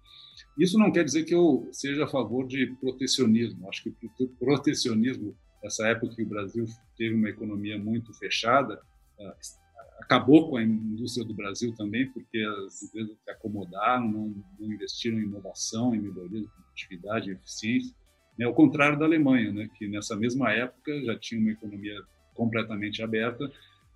[0.59, 3.68] Isso não quer dizer que eu seja a favor de protecionismo.
[3.68, 6.64] Acho que o protecionismo, essa época que o Brasil
[6.97, 8.81] teve uma economia muito fechada,
[10.01, 15.18] acabou com a indústria do Brasil também, porque as empresas se acomodaram, não, não investiram
[15.18, 17.94] em inovação, em melhoria de produtividade e eficiência.
[18.38, 22.01] É ao contrário da Alemanha, né, que nessa mesma época já tinha uma economia
[22.35, 23.51] completamente aberta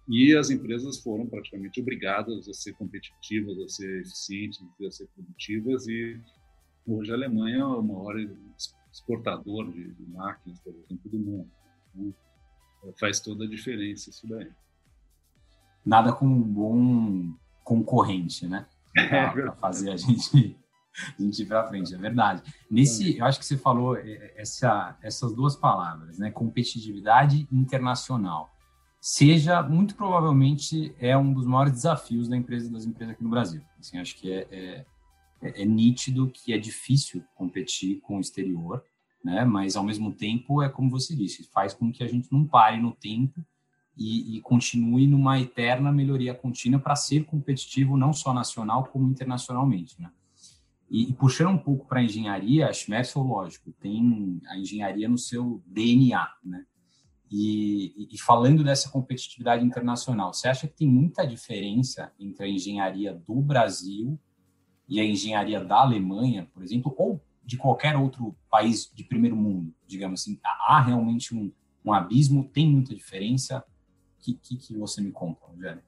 [0.09, 5.87] e as empresas foram praticamente obrigadas a ser competitivas, a ser eficientes, a ser produtivas
[5.87, 6.21] e
[6.85, 8.17] hoje a Alemanha é o maior
[8.93, 11.51] exportador de, de máquinas, por exemplo, do mundo.
[11.97, 12.15] Então,
[12.99, 14.51] faz toda a diferença isso daí
[15.85, 18.67] nada como um bom concorrente, né?
[18.95, 20.57] É Para fazer a gente,
[21.19, 22.43] a gente ir para frente, é verdade.
[22.71, 26.31] Nesse, eu acho que você falou é, essa, essas duas palavras, né?
[26.31, 28.51] Competitividade internacional.
[29.01, 33.63] Seja, muito provavelmente, é um dos maiores desafios da empresa, das empresas aqui no Brasil.
[33.81, 34.87] Assim, acho que é, é,
[35.43, 38.83] é, é nítido que é difícil competir com o exterior,
[39.25, 39.45] né?
[39.45, 42.81] Mas, ao mesmo tempo, é como você disse, faz com que a gente não pare
[42.81, 43.45] no tempo
[43.97, 50.01] e, e continue numa eterna melhoria contínua para ser competitivo não só nacional como internacionalmente,
[50.01, 50.11] né?
[50.91, 55.17] E, e puxando um pouco para a engenharia, a Schmersel, lógico, tem a engenharia no
[55.19, 56.65] seu DNA, né?
[57.31, 63.15] E, e, falando dessa competitividade internacional, você acha que tem muita diferença entre a engenharia
[63.15, 64.21] do Brasil
[64.93, 69.73] e a engenharia da Alemanha, por exemplo, ou de qualquer outro país de primeiro mundo,
[69.87, 70.39] digamos assim?
[70.45, 71.51] Há realmente um,
[71.83, 72.47] um abismo?
[72.53, 73.65] Tem muita diferença?
[74.19, 75.81] O que, que, que você me conta, Rogério?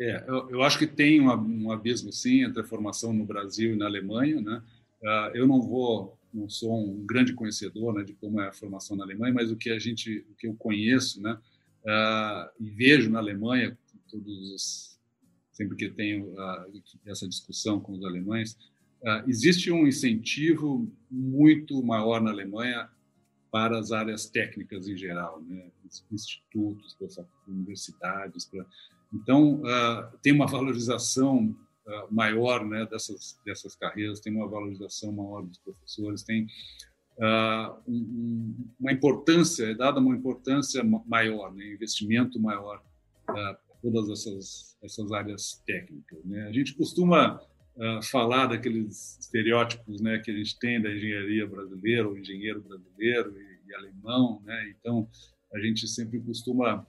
[0.00, 3.74] É, eu, eu, acho que tem um, um, abismo, sim, entre a formação no Brasil
[3.74, 4.40] e na Alemanha.
[4.40, 4.62] Né?
[5.02, 8.96] Uh, eu não vou, não sou um grande conhecedor né, de como é a formação
[8.96, 11.38] na Alemanha, mas o que a gente, o que eu conheço, né,
[11.84, 13.76] uh, e vejo na Alemanha,
[14.10, 14.95] todos os,
[15.56, 18.56] sempre que tenho uh, essa discussão com os alemães,
[19.28, 22.88] existe um incentivo muito maior na Alemanha
[23.52, 25.70] para as áreas técnicas em geral, né?
[26.10, 26.96] institutos,
[27.46, 28.66] universidades, para
[29.12, 31.54] então, uh, tem uma valorização
[31.86, 36.46] uh, maior né, dessas, dessas carreiras, tem uma valorização maior dos professores, tem
[37.18, 42.82] uh, um, uma importância, é dada uma importância maior, né, investimento maior
[43.92, 46.24] todas essas, essas áreas técnicas.
[46.24, 46.46] Né?
[46.48, 47.40] A gente costuma
[48.10, 53.70] falar daqueles estereótipos né, que a gente tem da engenharia brasileira, o engenheiro brasileiro e,
[53.70, 54.72] e alemão, né?
[54.80, 55.06] então
[55.52, 56.86] a gente sempre costuma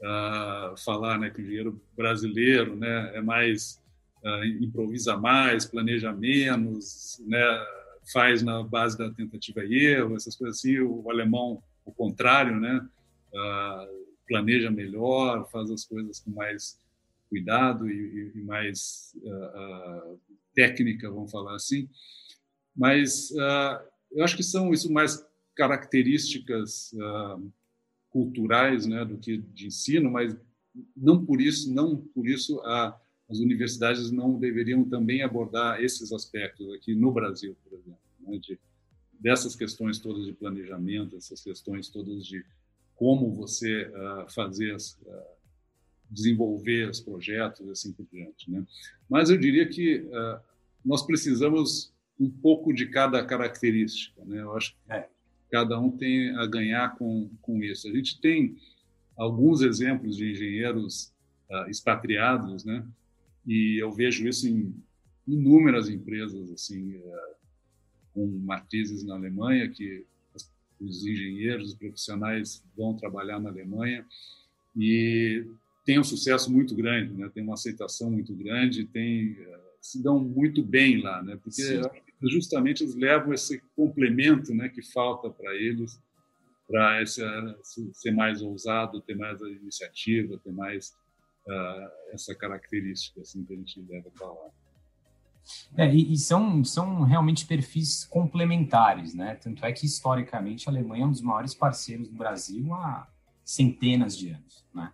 [0.00, 3.80] uh, falar né, que o engenheiro brasileiro né, é mais
[4.24, 7.66] uh, improvisa mais, planeja menos, né,
[8.12, 10.78] faz na base da tentativa e erro, essas coisas assim.
[10.78, 12.86] O alemão, o contrário, né,
[13.34, 16.78] uh, planeja melhor, faz as coisas com mais
[17.28, 19.16] cuidado e, e mais
[20.54, 21.88] técnica, vamos falar assim.
[22.74, 23.30] Mas
[24.12, 27.52] eu acho que são isso mais características uh,
[28.10, 30.36] culturais, né, do que de ensino, mas
[30.96, 36.72] não por isso, não por isso a, as universidades não deveriam também abordar esses aspectos
[36.74, 38.58] aqui no Brasil, por exemplo, né, de,
[39.18, 42.44] dessas questões todas de planejamento, essas questões todas de
[42.96, 45.22] como você uh, fazer, as, uh,
[46.10, 48.66] desenvolver os projetos, assim por diante, né?
[49.08, 50.40] Mas eu diria que uh,
[50.84, 54.40] nós precisamos um pouco de cada característica, né?
[54.40, 55.08] Eu acho que é
[55.50, 57.86] cada um tem a ganhar com, com isso.
[57.86, 58.56] A gente tem
[59.16, 61.14] alguns exemplos de engenheiros
[61.68, 62.84] expatriados, né?
[63.46, 64.74] E eu vejo isso em
[65.24, 67.00] inúmeras empresas, assim,
[68.12, 70.04] com matrizes na Alemanha, que
[70.80, 74.06] os engenheiros, os profissionais vão trabalhar na Alemanha
[74.76, 75.44] e
[75.84, 77.30] tem um sucesso muito grande, né?
[77.32, 81.38] Tem uma aceitação muito grande, tem uh, se dão muito bem lá, né?
[81.42, 81.80] Porque Sim
[82.22, 86.00] justamente eles levam esse complemento né, que falta para eles,
[86.66, 87.04] para
[87.92, 90.90] ser mais ousado, ter mais iniciativa, ter mais
[91.46, 94.50] uh, essa característica assim, que a gente deve falar.
[95.76, 99.36] É, e, e, são, são realmente perfis complementares, né?
[99.36, 103.08] Tanto é que, historicamente, a Alemanha é um dos maiores parceiros do Brasil há
[103.44, 104.92] centenas de anos, né?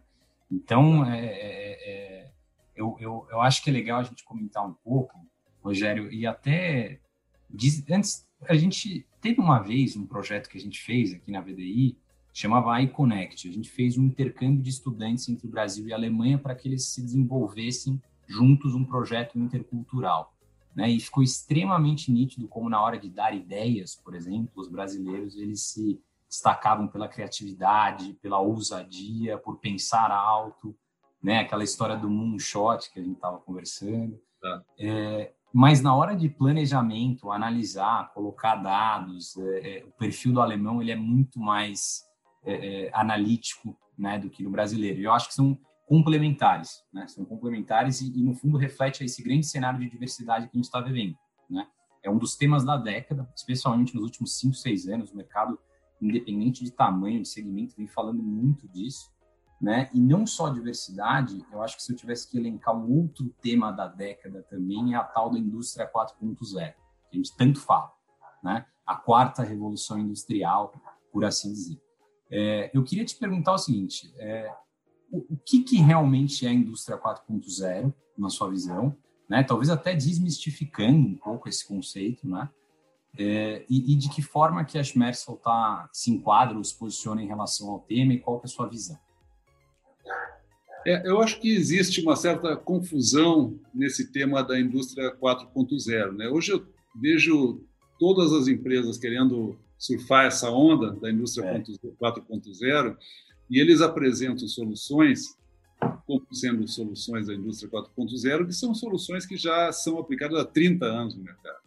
[0.51, 2.31] Então, é, é, é,
[2.77, 5.19] eu, eu, eu acho que é legal a gente comentar um pouco,
[5.63, 7.01] Rogério, e até
[7.53, 11.41] Diz, antes, a gente teve uma vez um projeto que a gente fez aqui na
[11.41, 11.99] VDI,
[12.33, 13.47] chamava iConnect.
[13.47, 16.67] A gente fez um intercâmbio de estudantes entre o Brasil e a Alemanha para que
[16.67, 20.35] eles se desenvolvessem juntos um projeto intercultural.
[20.75, 20.91] Né?
[20.91, 25.63] E ficou extremamente nítido como na hora de dar ideias, por exemplo, os brasileiros eles
[25.63, 30.75] se destacavam pela criatividade, pela ousadia, por pensar alto,
[31.23, 31.41] né?
[31.41, 34.19] Aquela história do moonshot que a gente estava conversando.
[34.41, 34.63] Tá.
[34.79, 40.81] É, mas na hora de planejamento, analisar, colocar dados, é, é, o perfil do alemão
[40.81, 42.05] ele é muito mais
[42.45, 45.01] é, é, analítico né, do que no brasileiro.
[45.01, 45.59] E eu acho que são
[45.93, 47.07] complementares, né?
[47.07, 50.65] São complementares e, e, no fundo reflete esse grande cenário de diversidade que a gente
[50.65, 51.19] está vivendo,
[51.51, 51.69] né?
[52.03, 55.13] É um dos temas da década, especialmente nos últimos cinco, seis anos.
[55.13, 55.59] O mercado,
[56.01, 59.13] independente de tamanho, de segmento, vem falando muito disso
[59.61, 59.89] né?
[59.95, 63.71] E não só diversidade, eu acho que se eu tivesse que elencar um outro tema
[63.71, 66.75] da década também é a tal da indústria 4.0, que
[67.13, 67.93] a gente tanto fala,
[68.43, 68.67] né?
[68.85, 70.73] A quarta revolução industrial,
[71.13, 71.81] por assim dizer.
[72.29, 74.53] É, eu queria te perguntar o seguinte: é,
[75.13, 78.97] o, que, que realmente é a indústria 4.0, na sua visão?
[79.29, 79.43] Né?
[79.43, 82.49] Talvez até desmistificando um pouco esse conceito, né?
[83.19, 87.23] É, e, e, de que forma que a Schmersel tá, se enquadra ou se posiciona
[87.23, 88.99] em relação ao tema e qual é a sua visão?
[90.87, 96.13] É, eu acho que existe uma certa confusão nesse tema da indústria 4.0.
[96.13, 96.29] Né?
[96.29, 97.63] Hoje eu vejo
[97.99, 101.59] todas as empresas querendo surfar essa onda da indústria é.
[101.61, 102.97] 4.0
[103.53, 105.37] e eles apresentam soluções
[106.07, 110.87] como sendo soluções da indústria 4.0, que são soluções que já são aplicadas há 30
[110.87, 111.61] anos no mercado.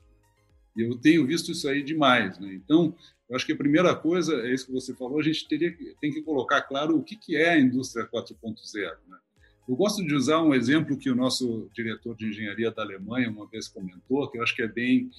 [0.76, 2.40] E eu tenho visto isso aí demais.
[2.40, 2.56] Né?
[2.56, 2.96] Então,
[3.30, 6.12] eu acho que a primeira coisa, é isso que você falou, a gente teria, tem
[6.12, 8.92] que colocar claro o que, que é a indústria 4.0.
[9.08, 9.18] Né?
[9.70, 13.48] Eu gosto de usar um exemplo que o nosso diretor de engenharia da Alemanha uma
[13.48, 15.12] vez comentou, que eu acho que é bem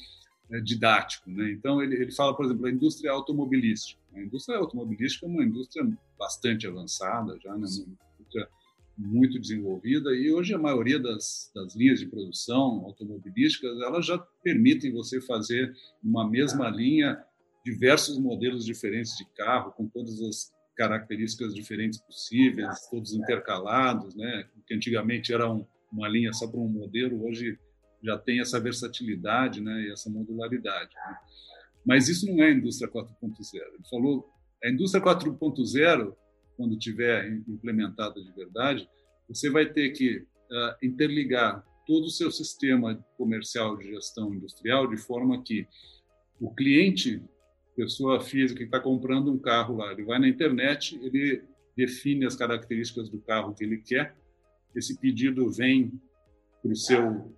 [0.62, 1.30] didático.
[1.30, 1.52] Né?
[1.52, 4.00] Então, ele, ele fala, por exemplo, a indústria automobilística.
[4.14, 5.86] A indústria automobilística é uma indústria
[6.18, 7.66] bastante avançada, já, né?
[7.66, 8.48] uma indústria
[8.96, 14.90] muito desenvolvida, e hoje a maioria das, das linhas de produção automobilísticas elas já permitem
[14.90, 17.22] você fazer uma mesma linha
[17.62, 24.46] diversos modelos diferentes de carro, com todas as características diferentes possíveis, todos intercalados, né?
[24.66, 27.58] que antigamente era um, uma linha só para um modelo, hoje
[28.06, 29.82] já tem essa versatilidade né?
[29.82, 30.94] e essa modularidade.
[30.94, 31.16] Né?
[31.84, 33.10] Mas isso não é a indústria 4.0.
[33.54, 34.30] Ele falou,
[34.62, 36.14] a indústria 4.0,
[36.56, 38.88] quando tiver implementada de verdade,
[39.28, 44.96] você vai ter que uh, interligar todo o seu sistema comercial de gestão industrial de
[44.96, 45.66] forma que
[46.40, 47.22] o cliente
[47.76, 51.42] pessoa física que está comprando um carro lá, ele vai na internet, ele
[51.76, 54.16] define as características do carro que ele quer,
[54.74, 55.92] esse pedido vem
[56.62, 57.36] para o seu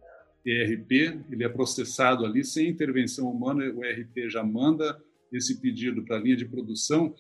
[0.50, 5.00] ERP, ele é processado ali sem intervenção humana, o ERP já manda
[5.32, 7.14] esse pedido para a linha de produção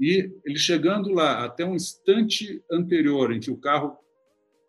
[0.00, 3.96] e ele chegando lá até um instante anterior em que o carro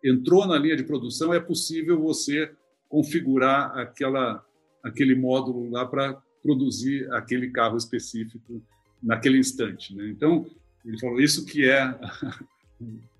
[0.02, 2.52] entrou na linha de produção, é possível você
[2.88, 4.44] configurar aquela
[4.82, 8.62] aquele módulo lá para produzir aquele carro específico
[9.02, 9.96] naquele instante.
[9.96, 10.10] Né?
[10.10, 10.46] Então,
[10.84, 11.98] ele falou isso que é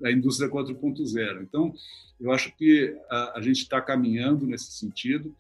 [0.03, 1.43] a indústria 4.0.
[1.43, 1.75] Então,
[2.21, 5.35] eu acho que a, a gente está caminhando nesse sentido,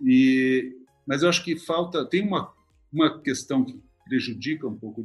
[0.00, 0.76] e,
[1.06, 2.52] mas eu acho que falta, tem uma,
[2.92, 5.04] uma questão que prejudica um pouco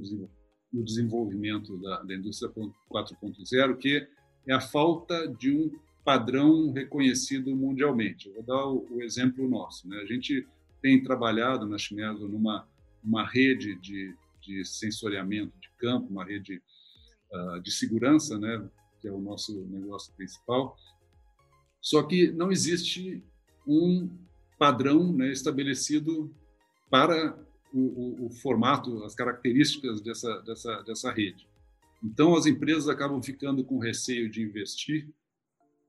[0.74, 2.52] o desenvolvimento da, da indústria
[2.91, 4.08] 4.0, que
[4.48, 5.72] é a falta de um
[6.04, 8.30] padrão reconhecido mundialmente.
[8.30, 9.88] Eu vou dar o, o exemplo nosso.
[9.88, 9.98] Né?
[9.98, 10.48] A gente
[10.82, 12.68] tem trabalhado na Chineso numa
[13.04, 16.62] uma rede de, de sensoriamento de campo, uma rede
[17.32, 18.68] uh, de segurança, né,
[19.00, 20.76] que é o nosso negócio principal.
[21.82, 23.24] Só que não existe
[23.66, 24.10] um
[24.58, 26.34] padrão né, estabelecido
[26.90, 27.38] para
[27.74, 31.48] o, o, o, formato, as características dessa, dessa, dessa rede.
[32.04, 35.08] Então, as empresas acabam ficando com receio de investir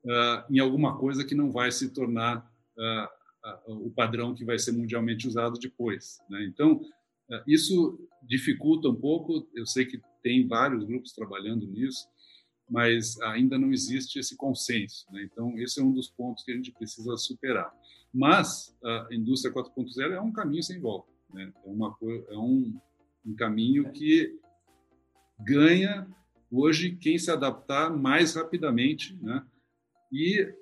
[0.05, 4.73] uh, em alguma coisa que não vai se tornar uh, o padrão que vai ser
[4.73, 6.19] mundialmente usado depois.
[6.29, 6.45] Né?
[6.45, 6.83] Então,
[7.47, 9.49] isso dificulta um pouco.
[9.55, 12.07] Eu sei que tem vários grupos trabalhando nisso,
[12.69, 15.07] mas ainda não existe esse consenso.
[15.11, 15.23] Né?
[15.23, 17.75] Então, esse é um dos pontos que a gente precisa superar.
[18.13, 21.11] Mas a indústria 4.0 é um caminho sem volta.
[21.33, 21.51] Né?
[21.65, 21.97] É, uma,
[22.29, 22.79] é um,
[23.25, 24.39] um caminho que
[25.41, 26.07] ganha
[26.53, 29.43] hoje quem se adaptar mais rapidamente, né?
[30.13, 30.55] E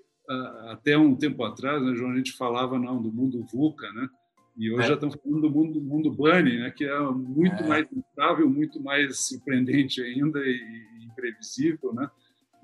[0.68, 4.08] até um tempo atrás, né, João, a gente falava não, do mundo VUCA, né?
[4.56, 4.88] E hoje é.
[4.88, 6.70] já estamos falando do mundo, mundo Bunny, né?
[6.70, 7.66] Que é muito é.
[7.66, 12.10] mais instável, muito mais surpreendente ainda e, e imprevisível, né?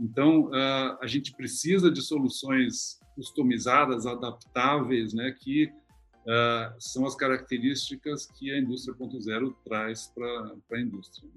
[0.00, 5.32] Então, uh, a gente precisa de soluções customizadas, adaptáveis, né?
[5.38, 11.28] Que uh, são as características que a indústria 0 traz para a indústria.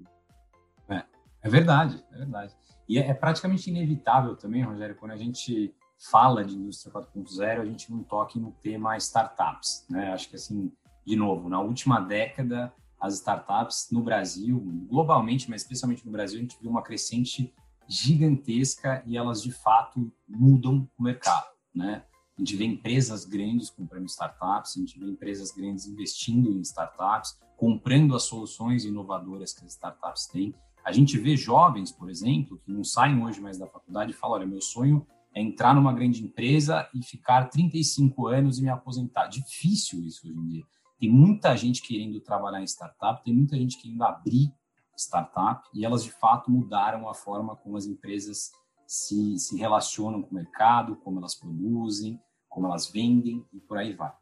[0.88, 1.04] É,
[1.42, 2.56] é verdade, é verdade.
[2.88, 7.64] E é, é praticamente inevitável também, Rogério, quando a gente fala de indústria 4.0, a
[7.64, 10.12] gente não toque no tema startups, né?
[10.12, 10.72] Acho que assim,
[11.04, 16.42] de novo, na última década, as startups no Brasil, globalmente, mas especialmente no Brasil, a
[16.42, 17.54] gente viu uma crescente
[17.88, 22.04] gigantesca e elas de fato mudam o mercado, né?
[22.36, 27.38] A gente vê empresas grandes comprando startups, a gente vê empresas grandes investindo em startups,
[27.56, 30.54] comprando as soluções inovadoras que as startups têm.
[30.84, 34.36] A gente vê jovens, por exemplo, que não saem hoje mais da faculdade e falam:
[34.36, 35.06] olha, meu sonho
[35.36, 39.26] é entrar numa grande empresa e ficar 35 anos e me aposentar.
[39.26, 40.64] Difícil isso hoje em dia.
[40.98, 44.50] Tem muita gente querendo trabalhar em startup, tem muita gente querendo abrir
[44.96, 48.50] startup e elas de fato mudaram a forma como as empresas
[48.86, 52.18] se, se relacionam com o mercado, como elas produzem,
[52.48, 54.14] como elas vendem e por aí vai.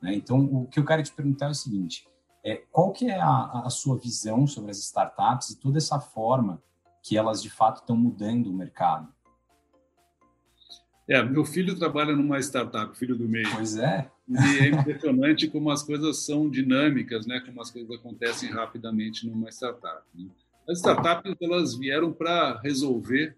[0.00, 0.14] Né?
[0.14, 2.08] Então, o que eu quero te perguntar é o seguinte:
[2.42, 6.62] é, qual que é a, a sua visão sobre as startups e toda essa forma
[7.02, 9.12] que elas de fato estão mudando o mercado?
[11.08, 13.48] É, meu filho trabalha numa startup, filho do meio.
[13.54, 14.10] Pois é.
[14.28, 17.40] E é impressionante como as coisas são dinâmicas, né?
[17.40, 20.02] Como as coisas acontecem rapidamente numa startup.
[20.14, 20.28] Né?
[20.68, 23.36] As startups elas vieram para resolver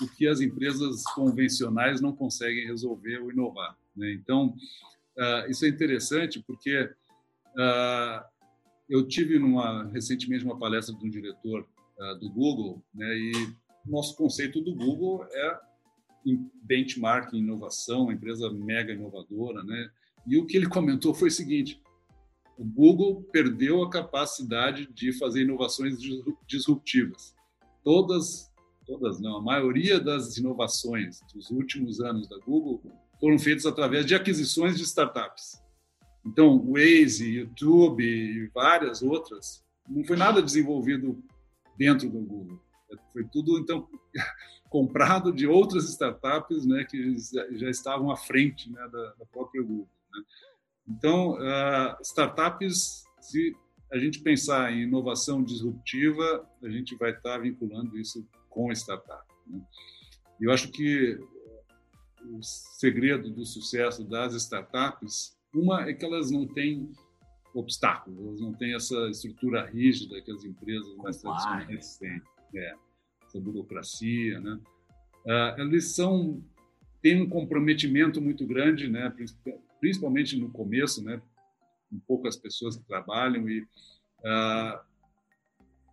[0.00, 3.76] o que as empresas convencionais não conseguem resolver ou inovar.
[3.96, 4.12] Né?
[4.12, 4.54] Então,
[5.16, 6.90] uh, isso é interessante porque
[7.56, 8.24] uh,
[8.88, 11.64] eu tive numa, recentemente uma palestra de um diretor
[11.96, 13.06] uh, do Google, né?
[13.16, 13.54] E
[13.86, 15.60] nosso conceito do Google é
[16.62, 19.90] benchmark em inovação, uma empresa mega inovadora, né?
[20.26, 21.82] E o que ele comentou foi o seguinte:
[22.56, 25.98] o Google perdeu a capacidade de fazer inovações
[26.46, 27.34] disruptivas.
[27.82, 28.50] Todas,
[28.86, 32.82] todas não, a maioria das inovações dos últimos anos da Google
[33.20, 35.62] foram feitas através de aquisições de startups.
[36.24, 41.22] Então, Waze, YouTube e várias outras, não foi nada desenvolvido
[41.76, 42.60] dentro do Google.
[43.12, 43.88] Foi tudo, então,
[44.74, 47.16] comprado de outras startups né, que
[47.52, 49.88] já estavam à frente né, da, da própria Google.
[50.12, 50.24] Né?
[50.88, 53.56] Então, uh, startups, se
[53.92, 59.22] a gente pensar em inovação disruptiva, a gente vai estar vinculando isso com startup.
[59.46, 59.60] Né?
[60.40, 61.20] Eu acho que
[62.24, 66.90] o segredo do sucesso das startups, uma é que elas não têm
[67.54, 72.20] obstáculos, elas não têm essa estrutura rígida que as empresas mais tradicionais têm.
[72.56, 72.74] É,
[73.34, 74.60] essa burocracia, né?
[75.26, 76.42] Uh, eles são
[77.02, 79.12] têm um comprometimento muito grande, né?
[79.80, 81.20] Principalmente no começo, né?
[81.90, 84.78] Com poucas pessoas que trabalham e uh,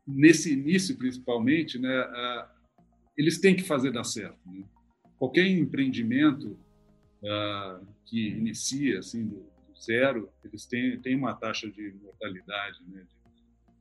[0.08, 2.06] nesse início, principalmente, né?
[2.06, 2.62] Uh,
[3.18, 4.40] eles têm que fazer dar certo.
[4.46, 4.64] Né?
[5.18, 6.58] Qualquer empreendimento
[8.06, 13.06] que inicia assim do, do, zero, eles têm, têm uma taxa de mortalidade né?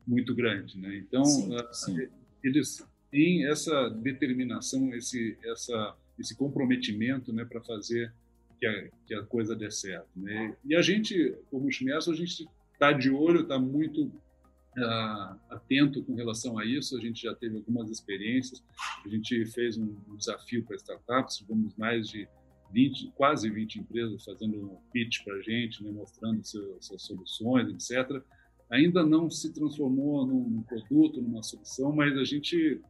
[0.06, 0.94] muito grande, né?
[0.96, 2.08] Então sim, sim.
[2.44, 8.12] eles em essa determinação, esse, essa, esse comprometimento né, para fazer
[8.58, 10.08] que a, que a coisa dê certo.
[10.14, 10.54] Né?
[10.64, 16.14] E a gente, como Schmerz, a gente está de olho, está muito uh, atento com
[16.14, 16.96] relação a isso.
[16.96, 18.62] A gente já teve algumas experiências.
[19.04, 22.28] A gente fez um desafio para startups, tivemos mais de
[22.72, 27.68] 20, quase 20 empresas fazendo um pitch para a gente, né, mostrando seu, suas soluções,
[27.68, 28.22] etc.
[28.70, 32.80] Ainda não se transformou num produto, numa solução, mas a gente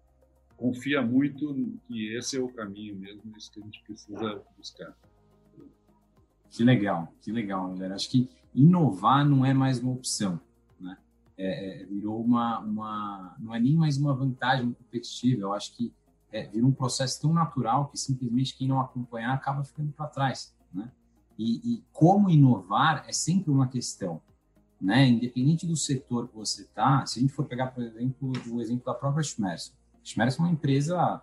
[0.61, 1.55] confia muito
[1.89, 4.95] que esse é o caminho mesmo, isso que a gente precisa buscar.
[6.51, 7.95] Que legal, que legal, galera.
[7.95, 10.39] Acho que inovar não é mais uma opção,
[10.79, 10.99] né?
[11.39, 15.43] É, é, virou uma, uma, não é nem mais uma vantagem competitiva.
[15.43, 15.95] Eu acho que
[16.31, 20.55] é, virou um processo tão natural que simplesmente quem não acompanhar acaba ficando para trás,
[20.75, 20.93] né?
[21.39, 24.21] E, e, como inovar é sempre uma questão,
[24.79, 25.09] né?
[25.09, 28.85] Independente do setor que você está, se a gente for pegar, por exemplo, o exemplo
[28.85, 29.73] da própria Schmerz,
[30.11, 31.23] Schmerz é uma empresa,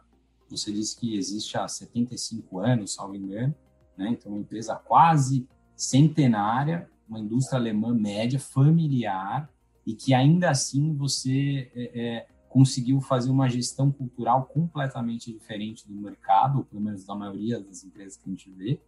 [0.50, 3.54] você disse que existe há 75 anos, salvo engano,
[3.98, 4.10] né?
[4.10, 9.50] Então, uma empresa quase centenária, uma indústria alemã média, familiar,
[9.86, 15.94] e que ainda assim você é, é, conseguiu fazer uma gestão cultural completamente diferente do
[15.94, 18.80] mercado, ou pelo menos da maioria das empresas que a gente vê,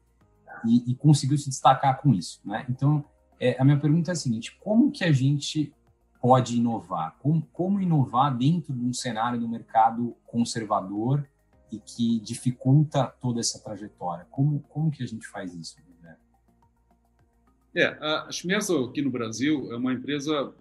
[0.65, 2.65] e, e conseguiu se destacar com isso, né?
[2.69, 3.03] Então,
[3.39, 5.73] é, a minha pergunta é a seguinte: como que a gente
[6.21, 7.17] pode inovar?
[7.19, 11.27] Como, como inovar dentro de um cenário do mercado conservador
[11.71, 14.25] e que dificulta toda essa trajetória?
[14.29, 15.77] Como, como que a gente faz isso?
[16.01, 16.17] Né?
[17.75, 20.53] É, a Schmerz aqui no Brasil é uma empresa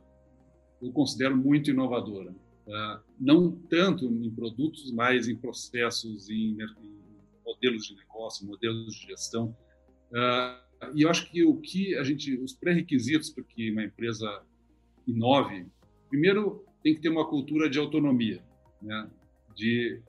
[0.81, 2.35] eu considero muito inovadora.
[2.65, 3.03] Tá?
[3.19, 6.57] Não tanto em produtos, mas em processos, em,
[7.45, 9.57] modelos de negócio, modelos de gestão.
[10.13, 14.43] Uh, e eu acho que o que a gente, os pré-requisitos para que uma empresa
[15.09, 15.67] inove,
[16.09, 18.43] primeiro tem que ter uma cultura de autonomia,
[18.81, 19.09] né?
[19.57, 20.01] de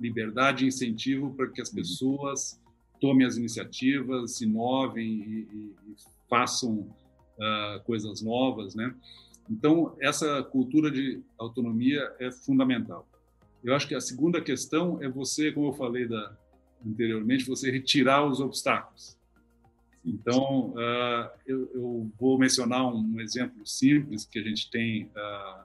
[0.00, 2.60] liberdade e incentivo para que as pessoas
[3.00, 5.96] tomem as iniciativas, inovem e, e, e
[6.28, 8.94] façam uh, coisas novas, né?
[9.48, 13.06] Então essa cultura de autonomia é fundamental.
[13.62, 16.36] Eu acho que a segunda questão é você, como eu falei da,
[16.84, 19.16] anteriormente, você retirar os obstáculos.
[20.06, 25.64] Então, uh, eu, eu, vou mencionar um exemplo simples que a gente tem, uh,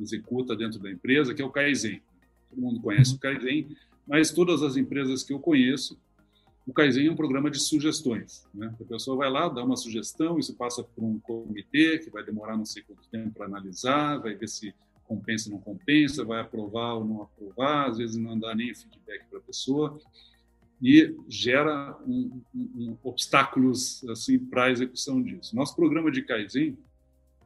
[0.00, 2.02] executa dentro da empresa, que é o Kaizen.
[2.48, 3.20] Todo mundo conhece o uhum.
[3.20, 5.96] Kaizen, mas todas as empresas que eu conheço,
[6.66, 8.44] o Kaizen é um programa de sugestões.
[8.52, 8.74] Né?
[8.80, 12.56] A pessoa vai lá, dá uma sugestão, isso passa por um comitê que vai demorar
[12.56, 14.74] não sei quanto tempo para analisar, vai ver se
[15.04, 19.24] compensa ou não compensa, vai aprovar ou não aprovar, às vezes não dá nem feedback
[19.28, 20.00] para a pessoa
[20.82, 25.54] e gera um, um, obstáculos assim para a execução disso.
[25.54, 26.78] Nosso programa de Kaizen,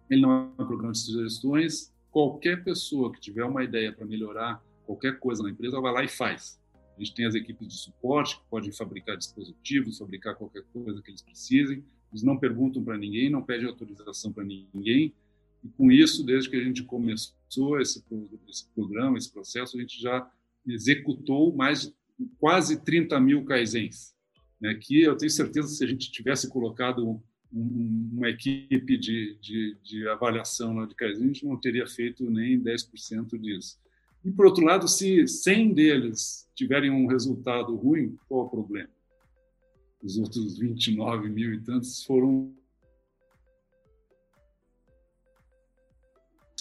[0.08, 1.92] ele não é um programa de sugestões.
[2.10, 6.08] Qualquer pessoa que tiver uma ideia para melhorar qualquer coisa na empresa, vai lá e
[6.08, 6.60] faz.
[6.96, 11.10] A gente tem as equipes de suporte que podem fabricar dispositivos, fabricar qualquer coisa que
[11.10, 11.84] eles precisem.
[12.12, 15.12] Eles não perguntam para ninguém, não pedem autorização para ninguém.
[15.64, 18.04] E com isso, desde que a gente começou esse,
[18.48, 20.30] esse programa, esse processo, a gente já
[20.66, 21.92] executou mais
[22.38, 24.14] quase 30 mil kaizens,
[24.60, 27.20] né, que eu tenho certeza se a gente tivesse colocado um,
[27.52, 32.28] um, uma equipe de, de, de avaliação lá de kaizen, a gente não teria feito
[32.30, 33.78] nem 10% disso.
[34.24, 38.88] E, por outro lado, se 100 deles tiverem um resultado ruim, qual o problema?
[40.02, 42.54] Os outros 29 mil e tantos foram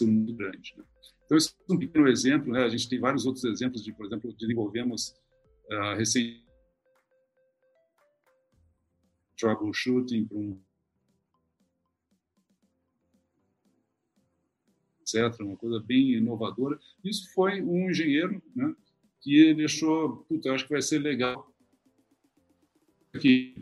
[0.01, 0.73] muito grande.
[0.77, 0.83] Né?
[1.25, 2.51] Então, isso é um pequeno exemplo.
[2.51, 2.63] Né?
[2.63, 5.15] A gente tem vários outros exemplos de, por exemplo, desenvolvemos
[5.71, 6.43] uh, recém
[9.37, 10.61] troubleshooting para um
[15.01, 16.79] etc., uma coisa bem inovadora.
[17.03, 18.73] Isso foi um engenheiro né,
[19.21, 21.51] que deixou, puta, eu acho que vai ser legal.
[23.13, 23.55] Aqui.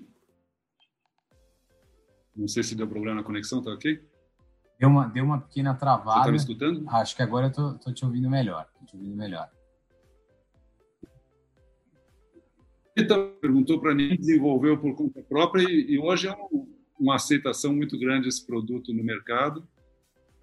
[2.35, 4.01] Não sei se deu problema na conexão, tá ok?
[4.79, 6.19] Deu uma, deu uma pequena travada.
[6.19, 6.89] Você tá me escutando?
[6.89, 8.67] Acho que agora eu tô, tô te ouvindo melhor.
[8.79, 9.49] Tô te ouvindo melhor.
[12.95, 13.07] Ele
[13.39, 16.67] perguntou para mim, desenvolveu por conta própria e, e hoje é um,
[16.99, 19.67] uma aceitação muito grande esse produto no mercado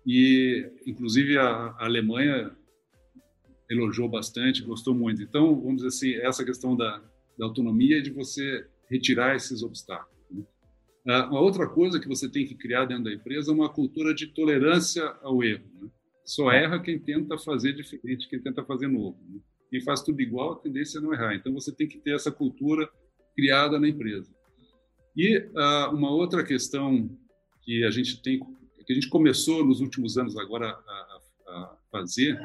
[0.06, 2.50] e inclusive a, a Alemanha
[3.70, 5.22] elogiou bastante, gostou muito.
[5.22, 7.02] Então, vamos dizer assim, essa questão da,
[7.38, 10.18] da autonomia de você retirar esses obstáculos.
[10.30, 10.44] Né?
[11.06, 14.14] Ah, uma outra coisa que você tem que criar dentro da empresa é uma cultura
[14.14, 15.64] de tolerância ao erro.
[15.80, 15.88] Né?
[16.24, 19.18] Só erra quem tenta fazer diferente, quem tenta fazer novo.
[19.28, 19.40] Né?
[19.70, 21.34] Quem faz tudo igual, a tendência é não errar.
[21.34, 22.88] Então, você tem que ter essa cultura
[23.34, 24.30] criada na empresa.
[25.16, 27.10] E uh, uma outra questão
[27.62, 28.40] que a gente tem
[28.88, 32.40] que a gente começou nos últimos anos agora a, a fazer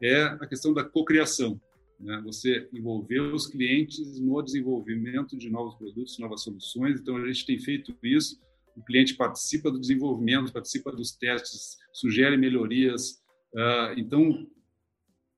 [0.00, 1.60] é a questão da cocriação.
[1.98, 2.22] Né?
[2.24, 7.00] Você envolver os clientes no desenvolvimento de novos produtos, novas soluções.
[7.00, 8.40] Então, a gente tem feito isso.
[8.76, 13.20] O cliente participa do desenvolvimento, participa dos testes, sugere melhorias.
[13.52, 14.46] Uh, então,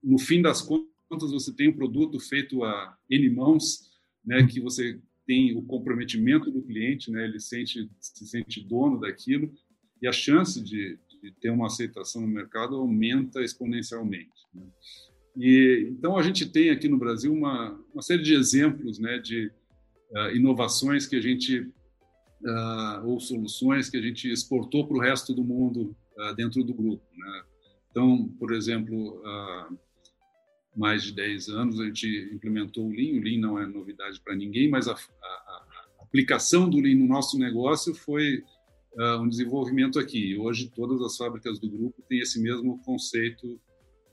[0.03, 3.91] no fim das contas, você tem um produto feito a N mãos,
[4.25, 9.53] né, que você tem o comprometimento do cliente, né, ele sente, se sente dono daquilo,
[10.01, 14.31] e a chance de, de ter uma aceitação no mercado aumenta exponencialmente.
[14.53, 14.67] Né?
[15.37, 19.51] E então a gente tem aqui no Brasil uma, uma série de exemplos, né, de
[20.11, 25.33] uh, inovações que a gente uh, ou soluções que a gente exportou para o resto
[25.33, 27.05] do mundo uh, dentro do grupo.
[27.17, 27.43] Né?
[27.91, 29.23] Então, por exemplo,
[30.75, 33.19] mais de 10 anos a gente implementou o Lean.
[33.19, 34.97] O Lean não é novidade para ninguém, mas a, a,
[35.27, 38.43] a aplicação do Lean no nosso negócio foi
[38.95, 40.37] uh, um desenvolvimento aqui.
[40.37, 43.61] Hoje, todas as fábricas do grupo têm esse mesmo conceito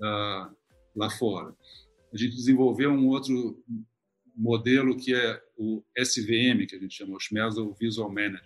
[0.02, 0.56] uh,
[0.96, 1.56] lá fora.
[2.14, 3.62] A gente desenvolveu um outro
[4.36, 8.42] modelo que é o SVM, que a gente chama, o Schmersel Visual Management,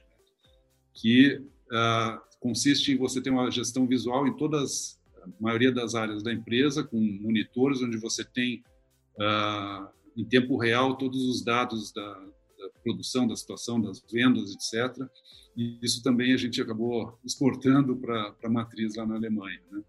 [0.93, 4.99] que uh, consiste em você ter uma gestão visual em todas,
[5.39, 8.63] maioria das áreas da empresa, com monitores onde você tem
[9.17, 15.07] uh, em tempo real todos os dados da, da, produção, da situação, das vendas, etc.
[15.55, 19.61] E isso também a gente acabou exportando para a matriz lá na Alemanha.
[19.71, 19.84] Né?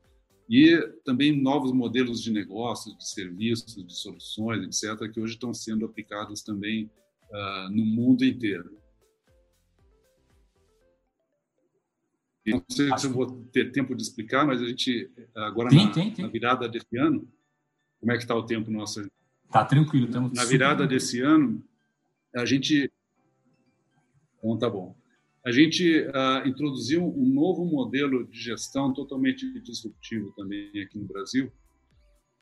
[0.48, 5.86] E também novos modelos de negócios, de serviços, de soluções, etc., que hoje estão sendo
[5.86, 6.90] aplicados também
[7.30, 8.83] uh, no mundo inteiro.
[12.46, 15.92] Não sei se eu vou ter tempo de explicar, mas a gente, agora tem, na,
[15.92, 16.24] tem, tem.
[16.24, 17.26] na, virada desse ano,
[18.00, 19.00] como é que está o tempo nosso?
[19.46, 21.64] Está tranquilo, estamos Na virada desse ano,
[22.34, 22.90] a gente...
[24.38, 24.94] Então, tá bom
[25.44, 31.52] a gente uh, introduziu um novo modelo de gestão totalmente disruptivo também aqui no Brasil,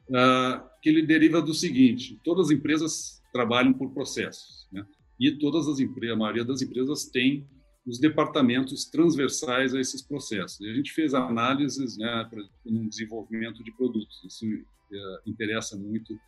[0.08, 4.86] uh, que ele deriva do seguinte: todas as empresas trabalham por processos, né?
[5.18, 7.44] e todas as empresas, a maioria das empresas tem
[7.86, 10.60] os departamentos transversais a esses processos.
[10.60, 12.30] E a gente fez análises né,
[12.64, 14.22] no desenvolvimento de produtos.
[14.24, 16.18] Isso uh, interessa muito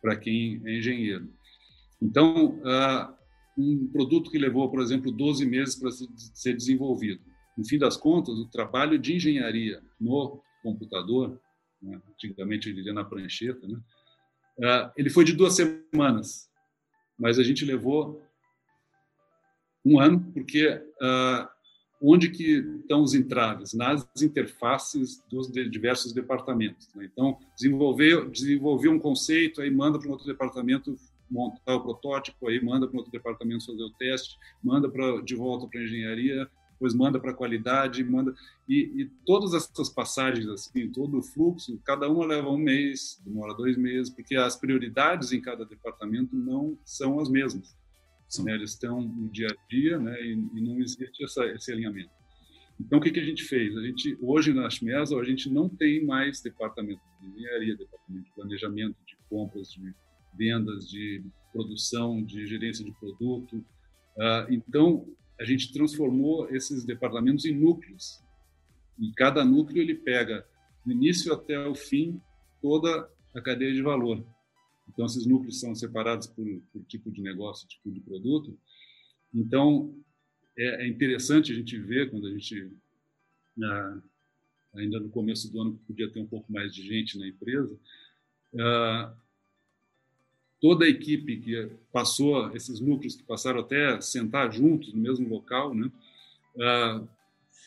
[0.00, 1.28] para quem é engenheiro.
[2.00, 3.14] Então, uh,
[3.58, 7.20] um produto que levou, por exemplo, 12 meses para ser desenvolvido.
[7.56, 11.40] No fim das contas, o trabalho de engenharia no computador,
[11.82, 13.78] né, antigamente diria na prancheta, né,
[14.58, 16.48] uh, ele foi de duas semanas,
[17.18, 18.22] mas a gente levou
[19.84, 21.48] um ano, porque uh,
[22.00, 23.72] onde que estão os entraves?
[23.72, 26.88] Nas interfaces dos diversos departamentos.
[26.94, 27.08] Né?
[27.12, 30.96] Então, desenvolver, desenvolver um conceito, aí manda para um outro departamento
[31.30, 35.66] montar o protótipo, aí manda para outro departamento fazer o teste, manda para de volta
[35.66, 38.34] para a engenharia, depois manda para qualidade, manda
[38.68, 43.54] e, e, todas essas passagens assim, todo o fluxo, cada uma leva um mês, demora
[43.54, 47.74] dois meses, porque as prioridades em cada departamento não são as mesmas.
[48.40, 48.54] Né?
[48.54, 50.20] Eles estão no dia a dia, né?
[50.22, 52.10] E, e não existe essa, esse alinhamento.
[52.80, 53.76] Então, o que, que a gente fez?
[53.76, 58.34] A gente, hoje na Schmesa, a gente não tem mais departamento de engenharia, departamento de
[58.34, 59.94] planejamento, de compras, de
[60.36, 61.22] vendas, de
[61.52, 63.64] produção, de gerência de produto.
[64.18, 65.06] Ah, então,
[65.38, 68.22] a gente transformou esses departamentos em núcleos.
[68.98, 70.46] E cada núcleo ele pega,
[70.84, 72.20] do início até o fim,
[72.60, 74.24] toda a cadeia de valor.
[74.92, 78.56] Então, esses núcleos são separados por, por tipo de negócio, tipo de produto.
[79.34, 79.94] Então,
[80.56, 82.70] é, é interessante a gente ver quando a gente,
[84.74, 87.78] ainda no começo do ano, podia ter um pouco mais de gente na empresa,
[88.58, 89.14] ah,
[90.60, 95.74] toda a equipe que passou, esses núcleos que passaram até sentar juntos no mesmo local,
[95.74, 95.90] né?
[96.60, 97.02] Ah,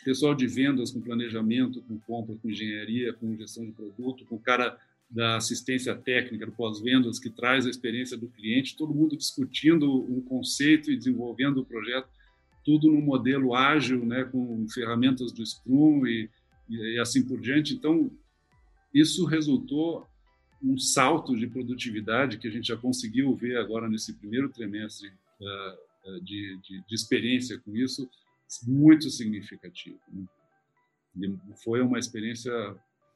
[0.05, 4.39] pessoal de vendas com planejamento, com compra, com engenharia, com gestão de produto, com o
[4.39, 10.03] cara da assistência técnica, do pós-vendas, que traz a experiência do cliente, todo mundo discutindo
[10.11, 12.09] um conceito e desenvolvendo o projeto,
[12.63, 16.29] tudo num modelo ágil, né, com ferramentas do Scrum e,
[16.69, 17.73] e assim por diante.
[17.73, 18.11] Então,
[18.93, 20.07] isso resultou
[20.63, 26.21] um salto de produtividade que a gente já conseguiu ver agora nesse primeiro trimestre uh,
[26.21, 28.09] de, de, de experiência com isso,
[28.65, 29.99] muito significativo.
[30.11, 31.37] Né?
[31.63, 32.51] Foi uma experiência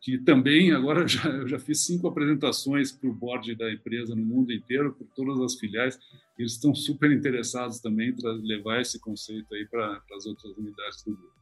[0.02, 4.24] que também agora já, eu já fiz cinco apresentações para o board da empresa no
[4.24, 6.00] mundo inteiro, por todas as filiais.
[6.38, 11.16] Eles estão super interessados também para levar esse conceito aí para as outras unidades do
[11.16, 11.40] grupo.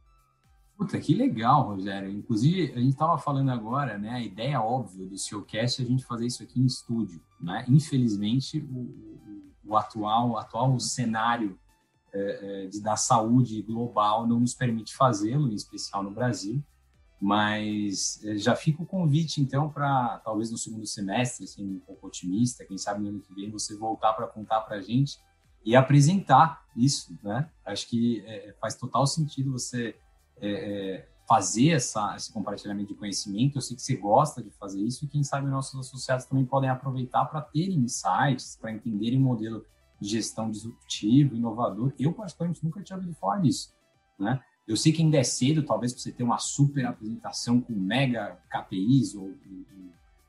[0.77, 2.11] Puta, que legal, Rogério.
[2.11, 4.11] Inclusive, a gente estava falando agora, né?
[4.11, 7.65] A ideia óbvia do seu cast é a gente fazer isso aqui em estúdio, né?
[7.67, 9.19] Infelizmente, o,
[9.65, 11.57] o, atual, atual cenário
[12.13, 12.19] é,
[12.63, 16.63] é, de, da saúde global não nos permite fazê-lo, em especial no Brasil.
[17.19, 22.07] Mas é, já fica o convite, então, para talvez no segundo semestre, assim, um pouco
[22.07, 25.19] otimista, quem sabe no ano que vem você voltar para contar para a gente
[25.65, 27.49] e apresentar isso, né?
[27.65, 29.95] Acho que é, faz total sentido você
[30.39, 33.57] é, é, fazer essa, esse compartilhamento de conhecimento.
[33.57, 36.69] Eu sei que você gosta de fazer isso e quem sabe nossos associados também podem
[36.69, 39.65] aproveitar para terem insights, para entenderem o modelo
[39.99, 41.91] de gestão disruptivo, inovador.
[41.99, 43.73] Eu, particularmente, nunca tinha ouvido falar nisso,
[44.17, 44.39] né?
[44.67, 48.37] Eu sei que ainda é cedo, talvez, para você ter uma super apresentação com mega
[48.49, 49.33] KPIs ou,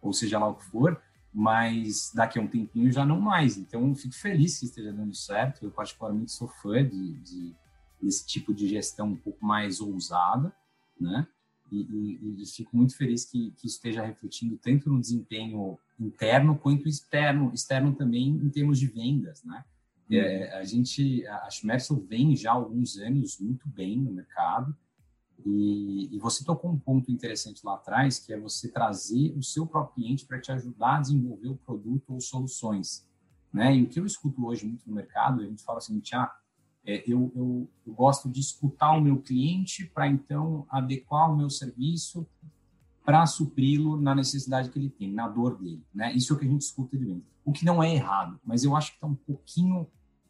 [0.01, 1.01] ou seja lá o que for,
[1.35, 3.57] mas daqui a um tempinho já não mais.
[3.57, 5.65] Então, fico feliz que esteja dando certo.
[5.65, 7.55] Eu, particularmente, sou fã de, de
[8.01, 10.53] desse tipo de gestão um pouco mais ousada,
[11.01, 11.27] né?
[11.71, 16.89] E, e, e fico muito feliz que, que esteja refletindo tanto no desempenho interno quanto
[16.89, 19.65] externo, externo também em termos de vendas, né?
[20.11, 24.75] É, a gente, a Schmerzel vem já há alguns anos muito bem no mercado
[25.45, 29.67] e, e, você tocou um ponto interessante lá atrás, que é você trazer o seu
[29.67, 33.07] próprio cliente para te ajudar a desenvolver o produto ou soluções,
[33.53, 33.77] né?
[33.77, 36.35] E o que eu escuto hoje muito no mercado, a gente fala assim, ah,
[36.85, 41.51] é, eu, eu, eu gosto de escutar o meu cliente para então adequar o meu
[41.51, 42.27] serviço
[43.05, 46.13] para supri-lo na necessidade que ele tem, na dor dele, né?
[46.13, 47.25] Isso é o que a gente escuta de venda.
[47.45, 49.87] O que não é errado, mas eu acho que está um pouquinho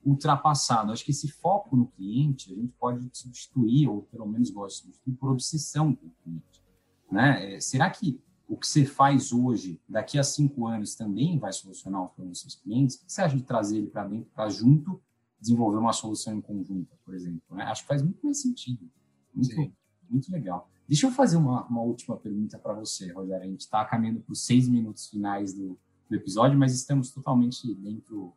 [0.09, 0.93] ultrapassado.
[0.93, 4.87] Acho que esse foco no cliente a gente pode substituir, ou pelo menos gosta de
[4.87, 6.63] substituir, por obsessão com o cliente.
[7.11, 7.55] Né?
[7.55, 12.03] É, será que o que você faz hoje, daqui a cinco anos, também vai solucionar
[12.03, 12.97] o problema dos seus clientes?
[12.97, 15.01] O que você acha de trazer ele para dentro, para junto,
[15.39, 17.43] desenvolver uma solução em conjunto, por exemplo?
[17.51, 17.65] Né?
[17.65, 18.91] Acho que faz muito mais sentido.
[19.35, 19.73] Muito,
[20.09, 20.69] muito legal.
[20.89, 23.45] Deixa eu fazer uma, uma última pergunta para você, Rogério.
[23.45, 25.79] A gente está caminhando para os seis minutos finais do,
[26.09, 28.33] do, episódio, mas estamos totalmente dentro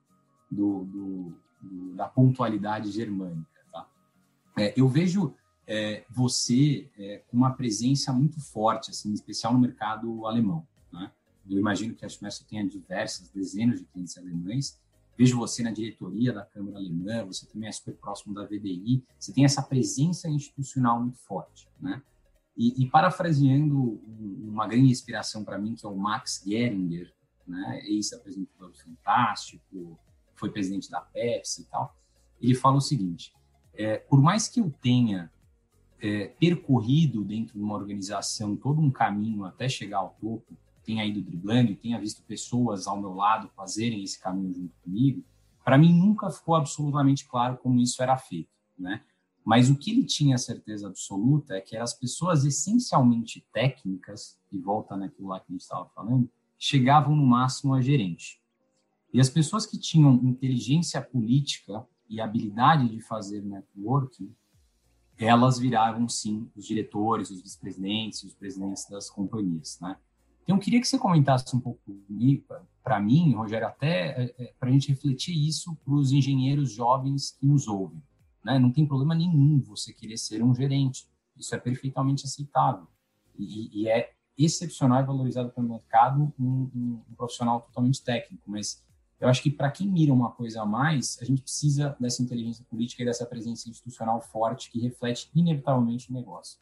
[0.51, 3.61] do, do do, da pontualidade germânica.
[3.71, 3.87] Tá?
[4.57, 5.33] É, eu vejo
[5.67, 10.67] é, você é, com uma presença muito forte, assim, em especial no mercado alemão.
[10.91, 11.11] Né?
[11.49, 14.79] Eu imagino que a Schmessel tenha diversas, dezenas de clientes alemães.
[15.17, 19.31] Vejo você na diretoria da Câmara Alemã, você também é super próximo da VDI, você
[19.31, 21.67] tem essa presença institucional muito forte.
[21.79, 22.01] Né?
[22.57, 24.01] E, e parafraseando
[24.43, 27.13] uma grande inspiração para mim, que é o Max Geringer,
[27.47, 27.81] né?
[27.85, 29.97] ex-apresentador fantástico,
[30.41, 31.95] foi presidente da Pepsi e tal,
[32.41, 33.31] ele fala o seguinte:
[33.73, 35.31] é, por mais que eu tenha
[36.01, 41.21] é, percorrido dentro de uma organização todo um caminho até chegar ao topo, tenha ido
[41.21, 45.23] driblando e tenha visto pessoas ao meu lado fazerem esse caminho junto comigo,
[45.63, 49.03] para mim nunca ficou absolutamente claro como isso era feito, né?
[49.43, 54.95] Mas o que ele tinha certeza absoluta é que as pessoas essencialmente técnicas, e volta
[54.95, 58.40] naquilo lá que a gente estava falando, chegavam no máximo a gerente.
[59.13, 64.33] E as pessoas que tinham inteligência política e habilidade de fazer networking,
[65.17, 69.95] elas viravam, sim, os diretores, os vice-presidentes, os presidentes das companhias, né?
[70.43, 71.79] Então, eu queria que você comentasse um pouco
[72.83, 77.31] para mim, Rogério, até é, é, para a gente refletir isso para os engenheiros jovens
[77.39, 78.01] que nos ouvem.
[78.43, 78.57] Né?
[78.57, 81.07] Não tem problema nenhum você querer ser um gerente.
[81.37, 82.87] Isso é perfeitamente aceitável.
[83.37, 88.43] E, e é excepcional e valorizado pelo mercado um, um, um profissional totalmente técnico.
[88.49, 88.83] Mas
[89.21, 92.65] eu acho que para quem mira uma coisa a mais, a gente precisa dessa inteligência
[92.67, 96.59] política e dessa presença institucional forte que reflete inevitavelmente o negócio.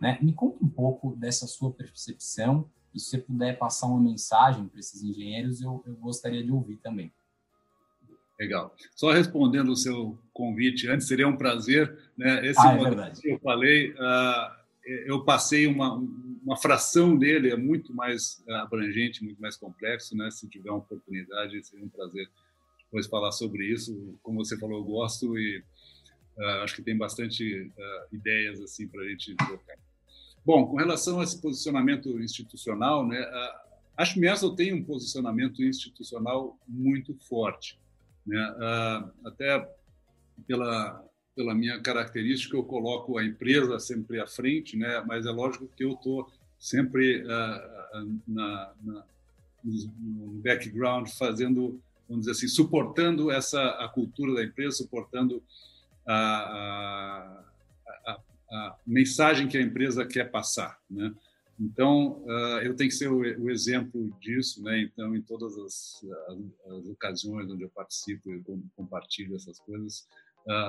[0.00, 0.18] Né?
[0.22, 4.80] Me conta um pouco dessa sua percepção E se você puder passar uma mensagem para
[4.80, 7.12] esses engenheiros, eu, eu gostaria de ouvir também.
[8.40, 8.74] Legal.
[8.94, 11.98] Só respondendo o seu convite antes, seria um prazer.
[12.16, 12.46] Né?
[12.46, 13.20] Esse ah, é verdade.
[13.20, 14.58] que eu falei, uh,
[15.06, 15.96] eu passei uma,
[16.42, 20.16] uma fração dele, é muito mais abrangente, muito mais complexo.
[20.16, 20.30] Né?
[20.30, 22.28] Se tiver uma oportunidade, seria um prazer
[22.84, 24.18] depois falar sobre isso.
[24.22, 25.58] Como você falou, eu gosto e
[26.38, 29.76] uh, acho que tem bastante uh, ideias assim para a gente trocar.
[30.44, 33.20] Bom, com relação a esse posicionamento institucional, né,
[33.94, 37.78] a Schmersel tem um posicionamento institucional muito forte.
[38.24, 38.50] Né?
[38.52, 39.68] Uh, até
[40.46, 41.04] pela,
[41.38, 45.00] pela minha característica, eu coloco a empresa sempre à frente, né?
[45.06, 46.28] mas é lógico que eu estou
[46.58, 49.04] sempre uh, na, na,
[49.62, 55.40] no background fazendo, vamos dizer assim, suportando essa a cultura da empresa, suportando
[56.04, 57.44] a, a,
[58.04, 58.20] a,
[58.50, 61.14] a mensagem que a empresa quer passar, né?
[61.60, 64.80] Então, uh, eu tenho que ser o, o, exemplo disso, né?
[64.80, 66.38] Então, em todas as, as,
[66.72, 68.40] as, ocasiões onde eu participo e
[68.76, 70.06] compartilho essas coisas,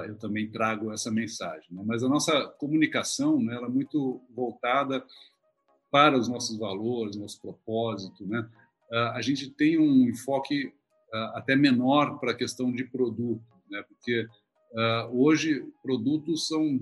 [0.07, 1.67] eu também trago essa mensagem.
[1.71, 1.82] Né?
[1.86, 5.05] Mas a nossa comunicação, né, ela é muito voltada
[5.89, 8.47] para os nossos valores, nosso propósito, né?
[8.91, 10.73] Uh, a gente tem um enfoque
[11.34, 13.84] até menor para a questão de produto, né?
[13.88, 14.27] Porque
[15.11, 16.80] hoje produtos são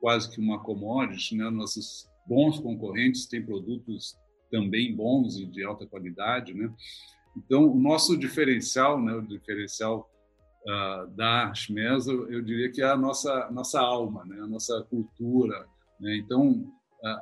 [0.00, 1.48] quase que uma commodity, né?
[1.48, 4.16] Nossos bons concorrentes têm produtos
[4.50, 6.72] também bons e de alta qualidade, né?
[7.36, 10.10] Então, o nosso diferencial, né, o diferencial
[10.66, 15.66] uh, da Schmesa, eu diria que é a nossa nossa alma, né, a nossa cultura,
[16.00, 16.16] né?
[16.16, 16.70] Então,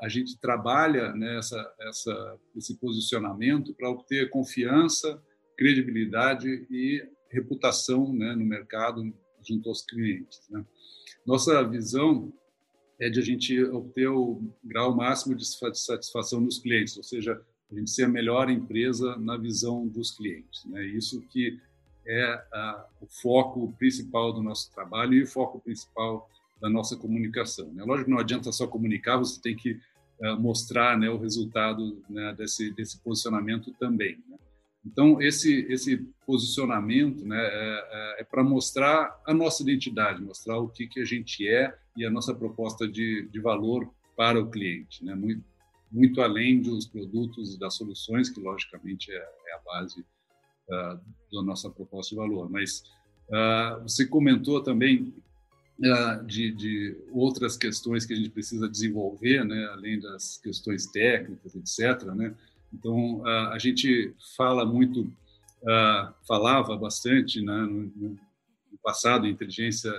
[0.03, 5.23] a gente trabalha né, essa esse posicionamento para obter confiança,
[5.57, 9.03] credibilidade e reputação, né, no mercado
[9.43, 10.65] junto aos clientes, né?
[11.27, 12.33] Nossa visão
[13.01, 17.75] é de a gente obter o grau máximo de satisfação dos clientes, ou seja, a
[17.75, 20.65] gente ser a melhor empresa na visão dos clientes.
[20.67, 20.85] Né?
[20.87, 21.59] Isso que
[22.11, 26.29] é a, o foco principal do nosso trabalho e o foco principal
[26.61, 27.73] da nossa comunicação.
[27.73, 27.85] Né?
[27.85, 29.81] Lógico que não adianta só comunicar, você tem que
[30.21, 34.19] uh, mostrar né, o resultado né, desse, desse posicionamento também.
[34.29, 34.37] Né?
[34.85, 40.69] Então, esse, esse posicionamento né, é, é, é para mostrar a nossa identidade, mostrar o
[40.69, 45.05] que, que a gente é e a nossa proposta de, de valor para o cliente,
[45.05, 45.15] né?
[45.15, 45.45] muito,
[45.91, 50.05] muito além dos produtos e das soluções, que logicamente é, é a base
[50.71, 52.51] da nossa proposta de valor.
[52.51, 52.83] Mas
[53.29, 55.15] uh, você comentou também
[55.81, 59.67] uh, de, de, outras questões que a gente precisa desenvolver, né?
[59.73, 62.05] além das questões técnicas, etc.
[62.15, 62.35] Né?
[62.73, 65.13] Então, a gente fala muito,
[66.27, 67.63] falava bastante né?
[67.63, 69.93] no, no passado, inteligência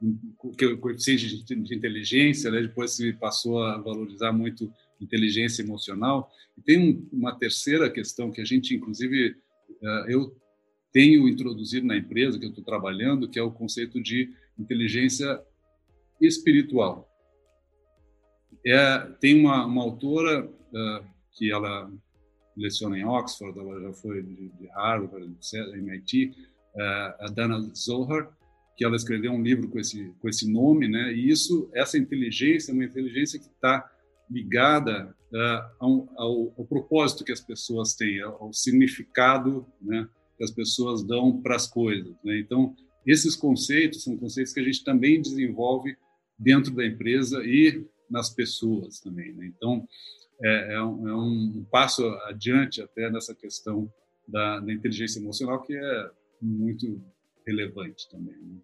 [0.00, 2.62] o coeficiente de inteligência, né?
[2.62, 6.30] depois se passou a valorizar muito inteligência emocional.
[6.56, 9.36] E tem um, uma terceira questão que a gente, inclusive,
[9.82, 10.36] uh, eu
[10.92, 15.40] tenho introduzido na empresa que eu estou trabalhando, que é o conceito de inteligência
[16.20, 17.08] espiritual.
[18.66, 21.90] É, tem uma, uma autora uh, que ela
[22.56, 25.32] leciona em Oxford, ela já foi de, de Harvard,
[25.74, 26.34] MIT,
[26.74, 28.36] uh, eh, a Dana Zohar,
[28.76, 31.12] que ela escreveu um livro com esse com esse nome, né?
[31.12, 33.88] E isso, essa inteligência, é uma inteligência que está
[34.30, 40.08] ligada uh, ao, ao, ao, propósito que as pessoas têm, ao significado, né?
[40.36, 42.14] Que as pessoas dão para as coisas.
[42.22, 42.38] Né?
[42.38, 42.74] Então,
[43.04, 45.96] esses conceitos são conceitos que a gente também desenvolve
[46.38, 49.32] dentro da empresa e nas pessoas também.
[49.32, 49.46] Né?
[49.46, 49.86] Então,
[50.42, 53.92] é, é, um, é, um, passo adiante até nessa questão
[54.26, 56.10] da, da inteligência emocional que é
[56.40, 57.02] muito
[57.46, 58.36] relevante também.
[58.36, 58.60] Né?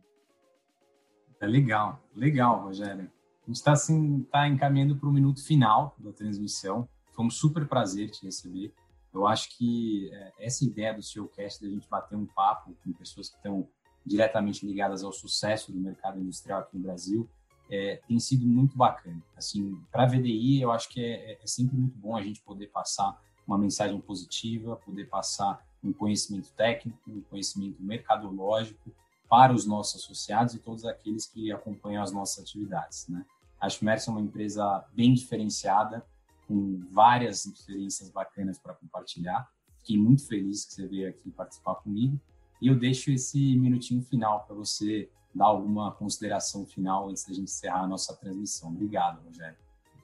[1.41, 3.11] É legal, legal, Rogério.
[3.45, 6.89] A gente está assim, tá encaminhando para o minuto final da transmissão.
[7.13, 8.73] Foi um super prazer te receber.
[9.13, 12.93] Eu acho que é, essa ideia do seu cast, da gente bater um papo com
[12.93, 13.69] pessoas que estão
[14.05, 17.29] diretamente ligadas ao sucesso do mercado industrial aqui no Brasil,
[17.71, 19.23] é, tem sido muito bacana.
[19.37, 22.41] Assim, para a VDI, eu acho que é, é, é, sempre muito bom a gente
[22.41, 28.91] poder passar uma mensagem positiva, poder passar um conhecimento técnico, um conhecimento mercadológico
[29.29, 33.07] para os nossos associados e todos aqueles que acompanham as nossas atividades.
[33.09, 33.25] Né?
[33.61, 36.05] A Schmerz é uma empresa bem diferenciada,
[36.47, 39.49] com várias experiências bacanas para compartilhar.
[39.79, 42.21] Fiquei muito feliz que você veio aqui participar comigo.
[42.61, 47.45] E eu deixo esse minutinho final para você dar alguma consideração final antes da gente
[47.45, 48.71] encerrar a nossa transmissão.
[48.71, 49.57] Obrigado, Rogério.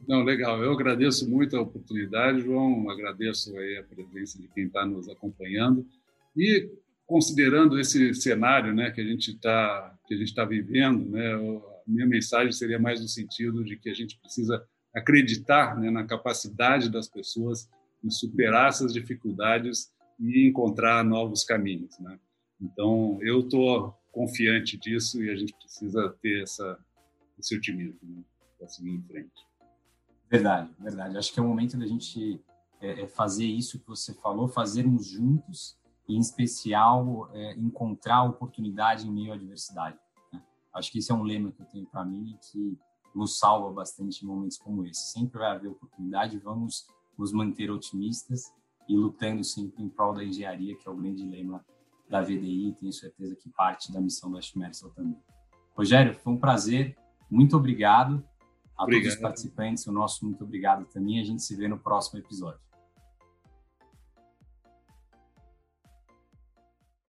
[0.09, 0.63] Não, legal.
[0.63, 2.89] Eu agradeço muito a oportunidade, João.
[2.91, 5.87] Agradeço aí a presença de quem está nos acompanhando.
[6.37, 6.71] E
[7.07, 11.37] considerando esse cenário, né, que a gente está que a gente está vivendo, né,
[11.91, 14.65] minha mensagem seria mais no sentido de que a gente precisa
[14.95, 17.69] acreditar né, na capacidade das pessoas
[18.03, 21.99] em superar essas dificuldades e encontrar novos caminhos.
[21.99, 22.19] Né?
[22.61, 26.79] Então, eu estou confiante disso e a gente precisa ter essa,
[27.39, 28.23] esse otimismo né,
[28.59, 29.47] para seguir em frente.
[30.31, 31.17] Verdade, verdade.
[31.17, 32.41] Acho que é o momento da gente
[32.81, 35.79] é, é fazer isso que você falou, fazermos juntos,
[36.09, 39.97] e em especial é, encontrar oportunidade em meio à adversidade.
[40.75, 42.79] Acho que esse é um lema que eu tenho para mim que
[43.15, 45.13] nos salva bastante em momentos como esse.
[45.13, 46.87] Sempre vai haver oportunidade, vamos
[47.19, 48.53] nos manter otimistas
[48.89, 51.65] e lutando sempre em prol da engenharia, que é o grande lema
[52.09, 55.17] da VDI, tenho certeza que parte da missão da Schmersel também.
[55.77, 56.97] Rogério, foi um prazer,
[57.31, 58.25] muito obrigado
[58.77, 59.03] a obrigado.
[59.03, 62.61] todos os participantes, o nosso muito obrigado também, a gente se vê no próximo episódio.